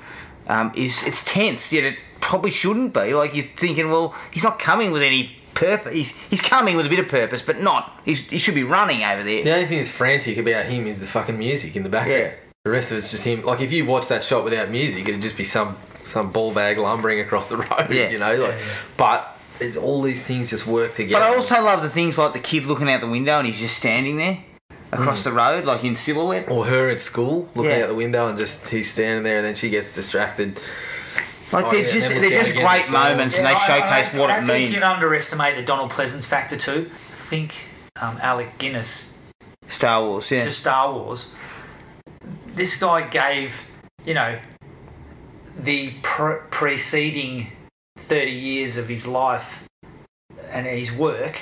[0.48, 1.70] um, is it's tense.
[1.72, 3.14] Yet it probably shouldn't be.
[3.14, 5.92] Like you're thinking, well, he's not coming with any purpose.
[5.92, 7.92] He's he's coming with a bit of purpose, but not.
[8.04, 9.44] He's, he should be running over there.
[9.44, 12.22] The only thing that's frantic about him is the fucking music in the background.
[12.22, 12.34] Yeah.
[12.64, 13.42] The rest of it's just him.
[13.44, 16.78] Like if you watch that shot without music, it'd just be some some ball bag
[16.78, 17.90] lumbering across the road.
[17.90, 18.08] Yeah.
[18.08, 18.74] You know, like, Yeah, yeah.
[18.96, 21.20] but it's, all these things just work together.
[21.22, 23.58] But I also love the things like the kid looking out the window and he's
[23.58, 24.42] just standing there
[24.92, 26.50] across the road, like in silhouette.
[26.50, 27.82] or her at school looking Yeah.
[27.84, 30.58] out the window and just he's standing there and then she gets distracted.
[31.52, 32.92] Like Oh, they're yeah, just they're just great it's gone.
[33.16, 34.74] moments, and they I- I showcase don't- what I it don't think means.
[34.74, 36.90] you can underestimate the Donald Pleasence factor too.
[36.92, 37.54] I think
[38.00, 39.14] um, Alec Guinness
[39.68, 40.44] Star Wars, yeah.
[40.44, 41.34] to Star Wars,
[42.54, 43.70] this guy gave,
[44.04, 44.38] you know,
[45.58, 47.52] the pre- preceding
[47.98, 49.64] 30 years of his life
[50.50, 51.40] and his work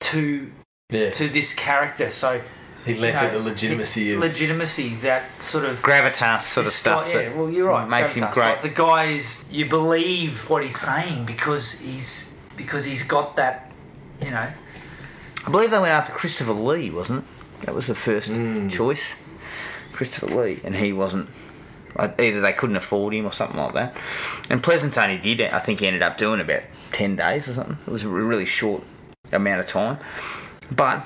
[0.00, 0.50] to
[0.90, 1.10] Yeah.
[1.10, 2.10] to this character.
[2.10, 2.40] So
[2.84, 6.72] He lent you know, it the legitimacy of legitimacy that sort of Gravitas sort of
[6.72, 7.06] stuff.
[7.06, 7.88] guy- yeah, well, you're right.
[7.88, 8.46] Makes him great.
[8.50, 13.70] Like, the guy is you believe what he's saying because he's because he's got that,
[14.22, 14.48] you know.
[15.46, 17.20] I believe they went after Christopher Lee, wasn't
[17.60, 17.66] it?
[17.66, 18.70] That was the first Mm.
[18.70, 19.14] choice.
[19.92, 21.28] Christopher Lee, and he wasn't.
[21.96, 23.96] uh, Either they couldn't afford him or something like that.
[24.48, 26.62] And Pleasence only did, I think, he ended up doing about
[26.92, 27.78] 10 days or something.
[27.86, 28.82] It was a really short
[29.32, 29.98] amount of time.
[30.70, 31.04] But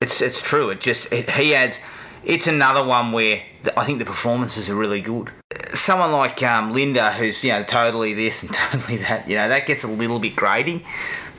[0.00, 0.70] it's it's true.
[0.70, 1.78] It just, it, he adds.
[2.24, 5.30] It's another one where the, I think the performances are really good.
[5.72, 9.66] Someone like um, Linda, who's you know totally this and totally that, you know, that
[9.66, 10.84] gets a little bit grating.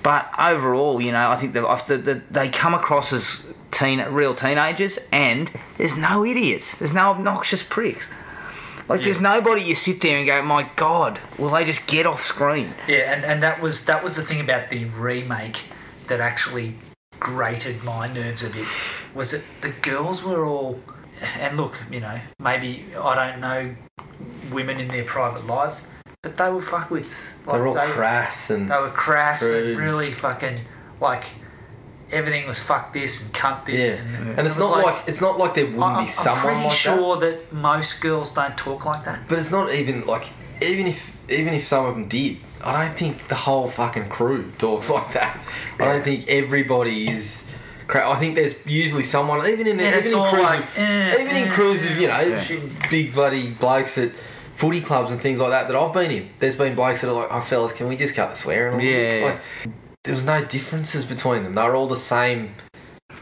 [0.01, 4.33] But overall, you know, I think the, the, the, they come across as teen, real
[4.33, 6.77] teenagers, and there's no idiots.
[6.77, 8.07] There's no obnoxious pricks.
[8.87, 12.23] Like, there's nobody you sit there and go, my God, will they just get off
[12.23, 12.73] screen?
[12.87, 15.61] Yeah, and, and that was that was the thing about the remake
[16.07, 16.75] that actually
[17.19, 18.65] grated my nerves a bit.
[19.13, 20.79] Was that the girls were all
[21.39, 23.75] and look, you know, maybe I don't know
[24.51, 25.87] women in their private lives,
[26.21, 27.29] but they were fuckwits.
[27.45, 29.67] Like, they were all they, crass and They were crass Rude.
[29.71, 30.59] and really fucking
[31.01, 31.25] like
[32.11, 33.75] everything was fuck this and cunt yeah.
[33.75, 33.99] this.
[33.99, 36.55] And it's was not like, it's not like there wouldn't I- I'm, be I'm pretty
[36.61, 36.75] like that.
[36.75, 37.53] sure that.
[37.53, 39.27] most girls don't talk like that.
[39.27, 40.29] But it's not even like
[40.61, 44.51] even if even if some of them did, I don't think the whole fucking crew
[44.57, 45.39] talks like that.
[45.79, 47.45] I don't think everybody is
[47.87, 51.35] Cra- I think there's usually someone, even in And even in crews, like, eh, even
[51.35, 52.43] in eh, crews of you know Yeah.
[52.91, 54.11] big bloody blokes at
[54.55, 56.29] footy clubs and things like that that I've been in.
[56.37, 59.21] There's been blokes that are like, "Oh, fellas, can we just cut the swearing?" Yeah.
[59.65, 59.73] Like,
[60.03, 61.55] there was no differences between them.
[61.55, 62.53] They were all the same.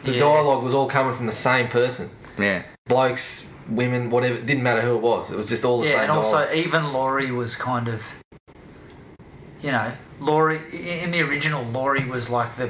[0.03, 0.19] The Yeah.
[0.19, 2.09] dialogue was all coming from the same person.
[2.37, 2.63] Yeah.
[2.89, 4.35] Blokes, women, whatever.
[4.35, 5.31] It didn't matter who it was.
[5.31, 6.01] It was just all the Yeah, same.
[6.03, 6.55] and also dialogue.
[6.55, 8.03] even Laurie was kind of,
[9.61, 10.61] you know, Laurie
[11.01, 12.69] in the original Laurie was like the.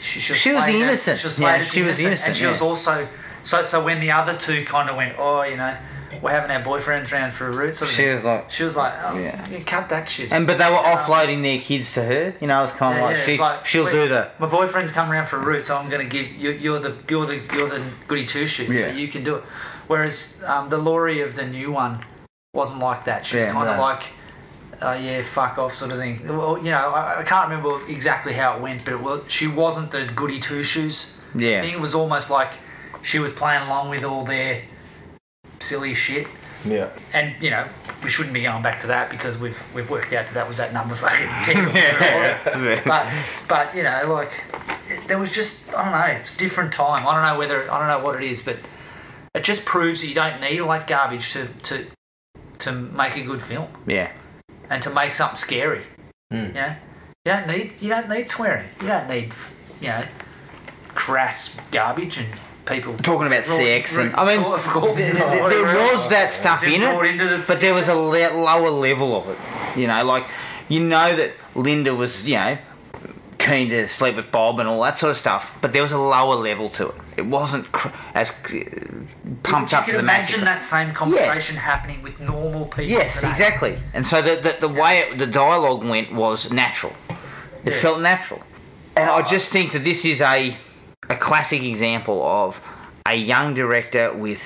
[0.00, 1.20] She, She was the played as- innocent.
[1.20, 2.50] She was Yeah, played as she was innocent, innocent, and she yeah.
[2.50, 3.08] was also
[3.42, 3.62] so.
[3.62, 5.74] So when the other two kind of went, oh, you know,
[6.22, 7.74] we're having our boyfriends round for a root.
[7.76, 9.46] Sort of She thing, was like, she was like, oh, Yeah.
[9.48, 9.60] yeah.
[9.60, 10.30] cut that shit.
[10.32, 12.34] and but they were Um, offloading their kids to her.
[12.40, 14.38] You know, it's kind of yeah, like yeah, she, like, she'll do that.
[14.38, 16.50] My boyfriend's come around for a root, so I'm going to give you.
[16.50, 18.90] You're the you're the you're the goody two shoes, Yeah.
[18.90, 19.44] so you can do it.
[19.86, 22.04] Whereas um, the Laurie of the new one
[22.52, 23.26] wasn't like that.
[23.26, 23.82] She was Yeah, kind of no.
[23.82, 24.02] like,
[24.80, 26.26] uh, yeah, fuck off, sort of thing.
[26.26, 29.46] Well, you know, I, I can't remember exactly how it went, but it was she
[29.46, 31.18] wasn't the goody two shoes.
[31.34, 31.60] yeah.
[31.62, 31.72] thing.
[31.74, 32.50] It was almost like
[33.02, 34.62] she was playing along with all their
[35.60, 36.26] silly shit.
[36.64, 36.88] yeah.
[37.12, 37.66] And you know,
[38.02, 40.56] we shouldn't be going back to that because we've we've worked out that that was
[40.58, 41.68] that number fucking ten.
[41.74, 42.80] Yeah.
[42.86, 43.06] But
[43.48, 44.32] but you know, like
[44.88, 46.18] it- there was just I don't know.
[46.18, 47.06] It's a different time.
[47.06, 48.56] I don't know whether I don't know what it is, but
[49.34, 51.86] it just proves that you don't need all that garbage to to
[52.58, 54.10] to make a good film yeah.
[54.70, 55.82] and to make something scary.
[56.32, 56.48] Mm.
[56.48, 56.76] You know,
[57.24, 58.68] you don't need you don't need swearing.
[58.80, 59.32] You don't need
[59.80, 60.04] you know
[60.88, 62.28] crass garbage and
[62.66, 66.62] people Talking about sex and I mean, raw- raw- th- th- there was that stuff
[66.62, 69.38] in it, the- but there was a le- lower level of it.
[69.78, 70.24] You know, like
[70.68, 72.56] you know that Linda was you know
[73.44, 75.98] keen to sleep with Bob and all that sort of stuff, but there was a
[75.98, 76.94] lower level to it.
[77.18, 78.30] It wasn't cr- as
[79.42, 80.28] pumped you up to the max.
[80.30, 82.84] imagine that same conversation happening with normal people.
[82.84, 83.28] Yes, today.
[83.30, 83.78] exactly.
[83.92, 86.92] And so the the, the way it, the dialogue went was natural.
[87.64, 87.80] It Yeah.
[87.80, 88.40] felt natural,
[88.96, 90.56] and I just think that this is a
[91.10, 92.60] a classic example of
[93.06, 94.42] a young director with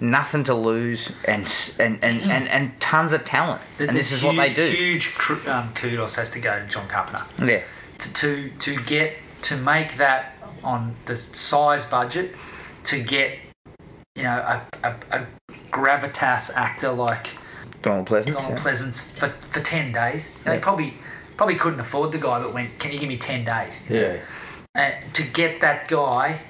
[0.00, 1.44] nothing to lose and
[1.78, 3.60] and and, and, and tons of talent.
[3.78, 5.34] Th- and this this is what they huge- do.
[5.34, 7.62] Huge um, kudos has to go to John Carpenter Yeah,
[7.98, 12.34] to, to to get to make that on the size budget
[12.84, 13.38] to get
[14.14, 14.38] you know
[14.82, 15.26] a, a, a
[15.70, 17.28] gravitas actor like
[17.82, 18.32] Donald Pleasence.
[18.32, 18.64] Donald yeah.
[18.64, 20.34] Pleasence for, for ten days.
[20.42, 20.60] They Yeah.
[20.60, 20.94] probably
[21.36, 24.18] probably couldn't afford the guy, but went, "Can you give me ten days?" Yeah.
[24.74, 26.40] And to get that guy,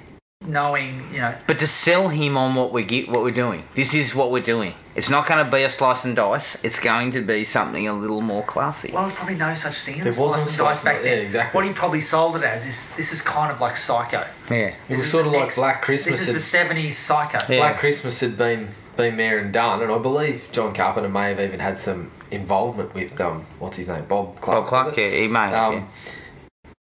[0.49, 3.63] knowing you know But to sell him on what we get, what we're doing.
[3.75, 4.75] This is what we're doing.
[4.97, 6.57] It's not going to be a slice and dice.
[6.65, 8.91] It's going to be something a little more classy.
[8.93, 11.19] Well, there's probably no such thing There as wasn't slice and dice back dice, then.
[11.19, 11.57] yeah, exactly.
[11.57, 14.27] What he probably sold it as is this is kind of like Psycho.
[14.51, 14.75] Yeah.
[14.89, 16.15] It was sort of like next- Black Christmas.
[16.17, 17.39] This is had- the seventies Psycho.
[17.49, 17.59] Yeah.
[17.61, 21.39] Black Christmas had been been there and done, and I believe John Carpenter may have
[21.39, 24.63] even had some involvement with um, what's his name, Bob Clark.
[24.63, 25.85] Bob Clark, yeah, he made it, Um, yeah.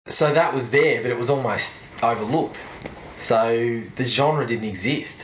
[0.07, 2.61] So that was there, but it was almost overlooked.
[3.17, 5.23] So the genre didn't exist.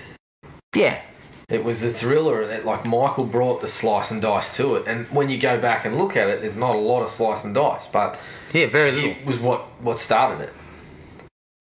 [0.75, 1.01] Yeah.
[1.49, 5.05] It was the thriller that like Michael brought the slice and dice to it, and
[5.09, 7.53] when you go back and look at it, there's not a lot of slice and
[7.53, 8.17] dice, but
[8.53, 9.09] Yeah, very little.
[9.11, 10.53] it was what what started it.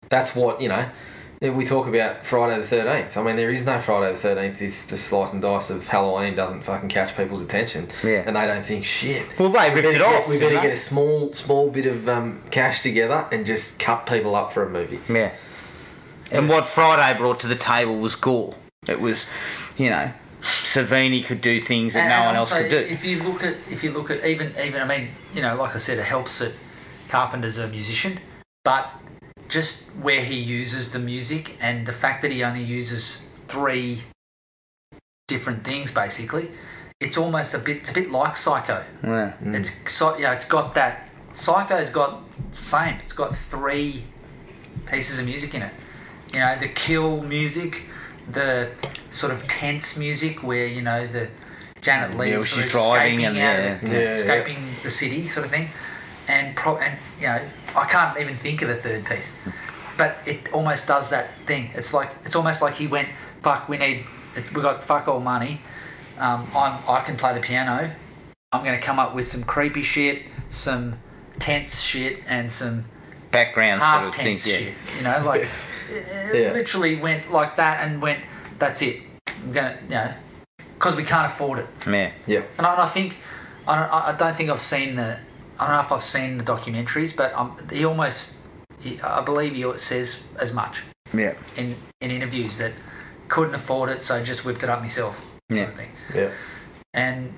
[0.09, 0.89] That's what you know.
[1.41, 4.61] If we talk about Friday the Thirteenth, I mean, there is no Friday the Thirteenth
[4.61, 8.25] if the slice and dice of Halloween doesn't fucking catch people's attention, Yeah.
[8.27, 9.25] and they don't think shit.
[9.39, 10.27] Well, they ripped it get, off.
[10.29, 10.63] we better they?
[10.63, 14.65] get a small small bit of um, cash together and just cut people up for
[14.65, 14.99] a movie.
[15.09, 15.31] Yeah.
[16.31, 18.55] And what Friday brought to the table was gore.
[18.87, 19.27] It was,
[19.77, 22.77] you know, Savini could do things that And- no and one else could do.
[22.79, 25.75] If you look at if you look at even even I mean you know like
[25.75, 26.53] I said it helps that
[27.09, 28.19] Carpenter's a musician,
[28.65, 28.91] but
[29.49, 34.03] just where he uses the music and the fact that he only uses three
[35.27, 36.51] different things basically,
[37.01, 38.85] it's almost a bit it's a bit like Psycho.
[39.03, 39.33] Yeah.
[39.43, 39.57] Mm.
[39.57, 41.11] It's so yeah, it's got that.
[41.35, 42.21] Psycho's got
[42.53, 42.97] same.
[43.03, 44.05] It's got three
[44.87, 45.73] pieces of music in it.
[46.33, 47.83] You know, the kill music,
[48.31, 48.71] the
[49.11, 51.29] sort of tense music where you know the
[51.81, 54.15] Janet Leigh Yeah, is well, sort she's driving escaping and- out yeah, yeah.
[54.15, 55.69] Escaping the city, sort of thing.
[56.29, 57.41] And pro and you know,
[57.75, 59.33] I can't even think of a third piece,
[59.97, 61.71] but it almost does that thing.
[61.75, 63.09] It's like it's almost like he went,
[63.41, 64.05] "Fuck, we need,
[64.55, 65.63] we got fuck all money.
[66.19, 67.93] Um, I'm I can play the piano.
[68.53, 70.99] I'm going to come up with some creepy shit, some
[71.39, 72.85] tense shit, and some
[73.31, 74.57] Background sort of tense Yeah.
[74.59, 74.75] shit.
[74.99, 75.49] You know, like
[75.91, 76.53] Yeah.
[76.53, 78.21] literally went like that and went.
[78.59, 79.03] That's it.
[79.27, 80.15] I'm gonna, you know,
[80.75, 81.67] because we can't afford it.
[81.87, 82.13] Yeah.
[82.27, 82.43] Yeah.
[82.59, 83.17] And I, and I think
[83.67, 85.19] I don't, I don't think I've seen the.
[85.61, 88.37] I don't know if I've seen the documentaries, but um, he almost.
[88.81, 90.83] He, I believe he says as much
[91.13, 91.35] Yeah.
[91.57, 92.73] in in interviews that
[93.27, 95.25] couldn't afford it, so just whipped it up myself.
[95.49, 95.57] Yeah.
[95.65, 95.91] Sort of thing.
[96.15, 96.31] Yeah.
[96.95, 97.35] And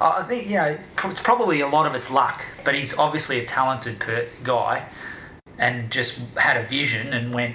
[0.00, 3.44] I think you know it's probably a lot of it's luck, but he's obviously a
[3.46, 4.86] talented per- guy.
[5.58, 7.54] And just had a vision and went,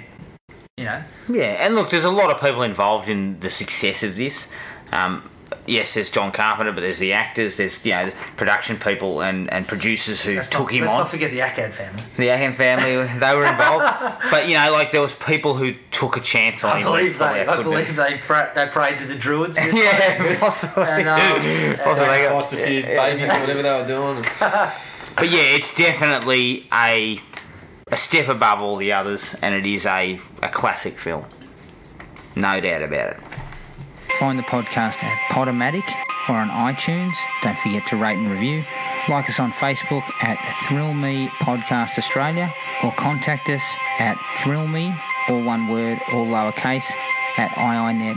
[0.76, 4.16] you know, Yeah, and look, there's a lot of people involved in the success of
[4.16, 4.46] this.
[4.92, 5.28] Um,
[5.66, 9.68] yes, there's John Carpenter, but there's the actors, there's you know production people and, and
[9.68, 10.98] producers who let's, took not, him let's on.
[11.00, 12.02] not forget the Akkad family.
[12.16, 13.84] the Akkad family, they were involved.
[14.30, 16.86] but you know, like there was people who took a chance on I him.
[16.86, 19.58] believe probably they, I couldn't believe they, pra- they prayed to the druids.
[19.58, 19.74] have.
[19.74, 20.84] yeah, possibly.
[20.84, 22.06] And, um, and, Possibly.
[22.06, 24.24] Sacrificed a few babies or whatever they were doing.
[25.16, 27.20] But yeah, it's definitely a
[27.90, 31.24] a step above all the others, and it is a, a classic film.
[32.36, 33.20] No doubt about it.
[34.18, 35.84] Find the podcast at Podomatic
[36.28, 37.12] or on iTunes.
[37.42, 38.62] Don't forget to rate and review.
[39.08, 40.36] Like us on Facebook at
[40.66, 42.52] Thrill Me Podcast Australia
[42.84, 43.62] or contact us
[43.98, 44.94] at thrillme,
[45.28, 46.84] all one word, all lowercase,
[47.38, 48.10] at iinet.net.au.